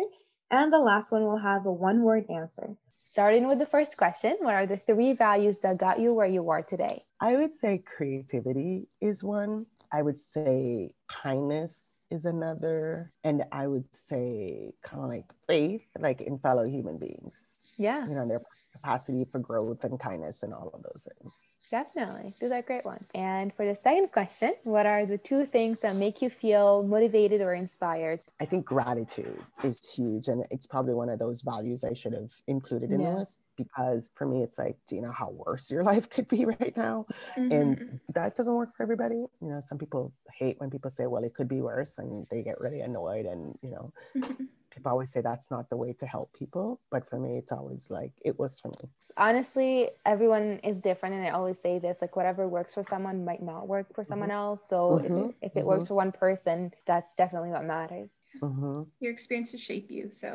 and 0.52 0.72
the 0.72 0.78
last 0.78 1.12
one 1.12 1.24
will 1.24 1.40
have 1.40 1.66
a 1.66 1.72
one-word 1.72 2.26
answer. 2.30 2.76
Starting 2.90 3.48
with 3.48 3.58
the 3.58 3.66
first 3.66 3.98
question, 3.98 4.38
what 4.42 4.54
are 4.54 4.68
the 4.68 4.78
three 4.78 5.14
values 5.14 5.60
that 5.62 5.78
got 5.78 6.00
you 6.00 6.14
where 6.14 6.28
you 6.28 6.48
are 6.52 6.62
today? 6.62 7.04
I 7.20 7.36
would 7.38 7.52
say 7.52 7.80
creativity 7.80 8.88
is 9.02 9.24
one. 9.24 9.66
I 9.92 10.04
would 10.04 10.20
say 10.20 10.94
kindness 11.08 11.96
is 12.12 12.26
another. 12.26 13.12
And 13.24 13.46
I 13.52 13.66
would 13.68 13.94
say 13.96 14.74
kind 14.84 15.04
of 15.04 15.10
like 15.10 15.26
faith, 15.48 15.86
like 16.00 16.22
in 16.22 16.38
fellow 16.38 16.66
human 16.66 16.98
beings, 17.00 17.60
Yeah, 17.78 18.08
you 18.08 18.16
know, 18.16 18.28
their 18.28 18.42
capacity 18.74 19.26
for 19.32 19.40
growth 19.40 19.84
and 19.84 20.00
kindness 20.00 20.44
and 20.44 20.54
all 20.54 20.70
of 20.74 20.82
those 20.84 21.08
things. 21.20 21.34
definitely. 21.72 22.34
Those 22.40 22.52
are 22.52 22.62
great 22.62 22.86
ones. 22.86 23.06
And 23.16 23.54
for 23.54 23.66
the 23.66 23.76
second 23.76 24.12
question, 24.12 24.54
what 24.64 24.86
are 24.86 25.06
the 25.06 25.18
two 25.18 25.46
things 25.46 25.80
that 25.82 25.96
make 25.96 26.22
you 26.22 26.30
feel 26.30 26.84
motivated 26.84 27.42
or 27.42 27.54
inspired? 27.54 28.20
I 28.40 28.46
think 28.46 28.66
gratitude 28.66 29.40
is 29.64 29.94
huge. 29.96 30.28
And 30.28 30.46
it's 30.52 30.68
probably 30.68 30.94
one 30.94 31.10
of 31.10 31.18
those 31.20 31.42
values 31.42 31.84
I 31.84 31.94
should 31.94 32.14
have 32.14 32.32
included 32.48 32.92
in 32.92 33.00
Yeah. 33.02 33.12
the 33.14 33.18
list 33.20 33.40
because 33.58 34.10
for 34.16 34.26
me, 34.28 34.44
it's 34.44 34.58
like, 34.60 34.78
do 34.88 34.96
you 34.96 35.02
know 35.02 35.12
how 35.12 35.30
worse 35.32 35.72
your 35.72 35.84
life 35.92 36.10
could 36.10 36.28
be 36.28 36.46
right 36.46 36.76
now? 36.76 37.06
Mhm. 37.36 37.52
And 37.52 38.00
that 38.14 38.36
doesn't 38.36 38.54
work 38.56 38.76
for 38.76 38.84
everybody. 38.84 39.16
You 39.42 39.50
know, 39.50 39.60
some 39.60 39.78
people 39.78 40.14
hate 40.32 40.60
when 40.60 40.70
people 40.70 40.90
say, 40.92 41.06
well, 41.08 41.24
it 41.24 41.34
could 41.34 41.48
be 41.48 41.62
worse, 41.62 41.98
and 42.00 42.28
they 42.30 42.42
get 42.44 42.60
really 42.60 42.82
annoyed. 42.82 43.26
And, 43.26 43.58
you 43.62 43.70
know. 43.72 43.94
people 44.74 44.92
always 44.92 45.12
say 45.12 45.22
that's 45.22 45.50
not 45.52 45.70
the 45.70 45.78
way 45.78 45.94
to 45.94 46.06
help 46.06 46.34
people. 46.34 46.82
But 46.92 47.10
for 47.10 47.20
me, 47.20 47.38
it's 47.38 47.52
always 47.52 47.90
like, 47.90 48.14
it 48.26 48.40
works 48.40 48.60
for 48.60 48.70
me. 48.70 48.90
honestly 49.16 49.90
everyone 50.14 50.48
is 50.70 50.82
different 50.82 51.14
and 51.16 51.24
i 51.28 51.30
always 51.30 51.60
say 51.66 51.74
this 51.78 51.98
like 52.02 52.16
whatever 52.20 52.48
works 52.48 52.74
for 52.74 52.84
someone 52.84 53.24
might 53.30 53.44
not 53.44 53.68
work 53.68 53.88
for 53.94 54.04
someone 54.12 54.32
else 54.32 54.62
so 54.68 54.98
if, 54.98 55.12
Mhm, 55.12 55.30
it, 55.30 55.36
if 55.48 55.54
it 55.60 55.66
works 55.72 55.84
mhm. 55.86 55.88
for 55.90 55.96
one 56.04 56.12
person 56.12 56.58
that's 56.90 57.14
definitely 57.22 57.52
what 57.56 57.64
matters 57.76 58.12
hmm 58.42 58.82
Your 59.04 59.12
experiences 59.18 59.62
shape 59.70 59.88
you. 59.98 60.10
So 60.22 60.30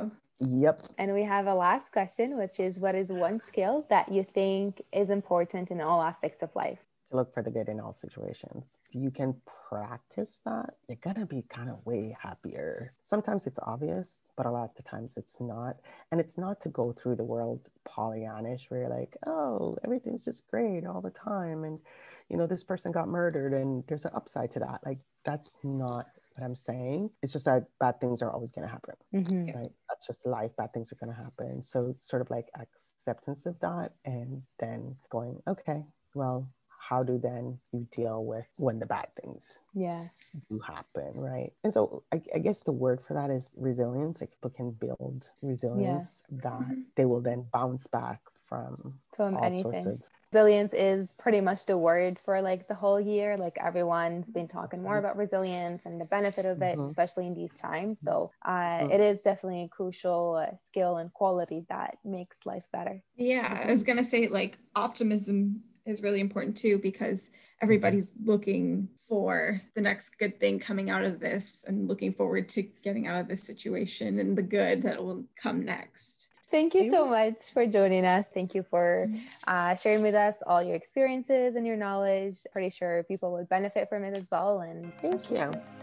Yep. 0.65 0.77
and 1.01 1.13
we 1.19 1.25
have 1.35 1.47
a 1.49 1.55
last 1.67 1.87
question 1.99 2.29
which 2.43 2.61
is 2.67 2.79
what 2.85 2.95
is 2.95 3.11
one 3.11 3.41
skill 3.51 3.75
that 3.95 4.07
you 4.17 4.23
think 4.41 4.81
is 5.03 5.11
important 5.11 5.73
in 5.75 5.81
all 5.81 6.01
aspects 6.11 6.43
of 6.47 6.51
life 6.65 6.83
To 7.11 7.17
look 7.17 7.33
for 7.33 7.43
the 7.43 7.51
good 7.51 7.71
in 7.71 7.81
all 7.81 7.95
situations. 7.95 8.79
If 8.91 8.95
you 8.95 9.11
can 9.11 9.41
practice 9.71 10.41
that, 10.45 10.75
you're 10.89 11.15
to 11.15 11.25
be 11.25 11.41
kind 11.43 11.71
of 11.71 11.85
way 11.87 12.15
happier. 12.21 12.93
Sometimes 13.03 13.47
it's 13.47 13.59
obvious, 13.63 14.25
but 14.37 14.45
a 14.45 14.51
lot 14.51 14.71
of 14.71 14.75
the 14.77 14.83
times 14.83 15.17
it's 15.17 15.41
not. 15.41 15.81
And 16.13 16.21
it's 16.21 16.37
not 16.37 16.61
to 16.63 16.69
go 16.69 16.93
through 16.93 17.17
the 17.17 17.25
world 17.25 17.71
Pollyannish 17.89 18.71
where 18.71 18.81
you're 18.81 18.91
like, 18.91 19.17
oh, 19.27 19.75
everything's 19.85 20.25
just 20.27 20.47
great 20.49 20.85
all 20.87 21.01
the 21.01 21.11
time. 21.11 21.65
And, 21.65 21.81
you 22.29 22.37
know, 22.37 22.47
this 22.47 22.63
person 22.63 22.93
got 22.93 23.09
murdered 23.09 23.55
and 23.55 23.85
there's 23.87 24.05
an 24.05 24.13
upside 24.15 24.51
to 24.53 24.59
that. 24.61 24.81
Like, 24.85 25.01
that's 25.25 25.57
not 25.65 26.09
what 26.35 26.45
I'm 26.45 26.55
saying. 26.55 27.11
It's 27.23 27.33
just 27.33 27.47
that 27.47 27.69
bad 27.81 28.01
things 28.03 28.21
are 28.21 28.31
always 28.31 28.53
going 28.53 28.67
to 28.67 28.73
happen. 28.73 28.97
Mhm. 29.15 29.55
right? 29.55 29.69
That's 29.89 30.07
just 30.07 30.27
life. 30.27 30.55
Bad 30.57 30.75
things 30.75 30.93
are 30.93 30.97
going 30.97 31.15
to 31.15 31.23
happen. 31.23 31.63
So 31.63 31.95
sort 31.97 32.21
of 32.21 32.29
like 32.31 32.51
acceptance 32.55 33.47
of 33.47 33.59
that, 33.61 33.95
and 34.05 34.43
then 34.59 34.97
going, 35.09 35.43
okay, 35.47 35.87
well, 36.15 36.53
how 36.79 37.03
do 37.03 37.19
then 37.19 37.59
you 37.73 37.87
deal 37.95 38.25
with 38.25 38.47
when 38.57 38.79
the 38.79 38.87
bad 38.87 39.09
things 39.21 39.61
yeah 39.75 40.09
do 40.51 40.59
happen, 40.61 41.13
right? 41.15 41.53
And 41.65 41.73
so 41.73 42.03
I, 42.13 42.21
I 42.35 42.39
guess 42.39 42.63
the 42.63 42.71
word 42.73 43.01
for 43.01 43.15
that 43.15 43.31
is 43.31 43.51
resilience. 43.57 44.21
Like 44.21 44.31
people 44.31 44.51
can 44.51 44.71
build 44.73 45.31
resilience 45.43 46.23
that 46.31 46.61
Mhm. 46.61 46.85
they 46.97 47.07
will 47.07 47.21
then 47.23 47.47
bounce 47.53 47.87
back 47.87 48.21
from 48.35 49.01
from 49.17 49.37
all 49.37 49.45
anything 49.45 49.63
sorts 49.73 49.87
of 49.87 50.03
resilience 50.33 50.75
is 50.75 51.13
pretty 51.13 51.41
much 51.41 51.65
the 51.67 51.77
word 51.79 52.19
for 52.25 52.41
like 52.43 52.69
the 52.69 52.75
whole 52.75 53.01
year 53.01 53.37
like 53.39 53.57
everyone's 53.59 54.31
been 54.31 54.47
talking 54.47 54.83
more 54.83 54.99
about 54.99 55.17
resilience 55.17 55.87
and 55.87 55.99
the 56.01 56.05
benefit 56.05 56.45
of 56.45 56.61
it 56.61 56.77
Mhm. 56.79 56.85
especially 56.87 57.27
in 57.27 57.35
these 57.35 57.57
times 57.57 57.99
so 58.01 58.31
uh, 58.45 58.51
Mhm. 58.85 58.93
it 58.93 59.01
is 59.01 59.23
definitely 59.23 59.63
a 59.63 59.69
crucial 59.69 60.35
uh, 60.37 60.55
skill 60.59 60.99
and 60.99 61.13
quality 61.15 61.65
that 61.71 61.97
makes 62.05 62.45
life 62.45 62.67
better 62.73 63.03
Yeah, 63.17 63.63
I 63.65 63.71
was 63.71 63.83
gonna 63.83 64.05
say 64.05 64.29
like 64.29 64.59
optimism 64.77 65.65
is 65.89 66.03
really 66.03 66.21
important 66.21 66.57
too 66.57 66.79
because 66.79 67.31
everybody's 67.63 68.13
looking 68.25 68.89
for 69.09 69.61
the 69.75 69.81
next 69.81 70.19
good 70.19 70.39
thing 70.39 70.59
coming 70.59 70.91
out 70.91 71.05
of 71.05 71.19
this 71.19 71.65
and 71.67 71.89
looking 71.89 72.13
forward 72.13 72.49
to 72.51 72.63
getting 72.83 73.07
out 73.07 73.21
of 73.21 73.29
this 73.29 73.43
situation 73.43 74.19
and 74.19 74.37
the 74.37 74.43
good 74.43 74.83
that 74.83 75.03
will 75.03 75.25
come 75.41 75.65
next. 75.65 76.29
Thank 76.51 76.75
you 76.75 76.91
so 76.91 77.07
much 77.07 77.53
for 77.53 77.67
joining 77.67 78.07
us. 78.07 78.29
Thank 78.29 78.55
you 78.55 78.63
for 78.63 79.07
Mhm. 79.09 79.21
uh, 79.47 79.75
sharing 79.75 80.03
with 80.03 80.15
us 80.15 80.43
all 80.47 80.63
your 80.63 80.77
experiences 80.77 81.57
and 81.57 81.67
your 81.67 81.77
knowledge. 81.77 82.47
Pretty 82.53 82.71
sure 82.71 83.03
people 83.05 83.33
would 83.33 83.49
benefit 83.51 83.89
from 83.91 84.03
it 84.05 84.17
as 84.17 84.31
well. 84.31 84.61
And 84.61 84.91
Thank 85.03 85.31
you. 85.31 85.78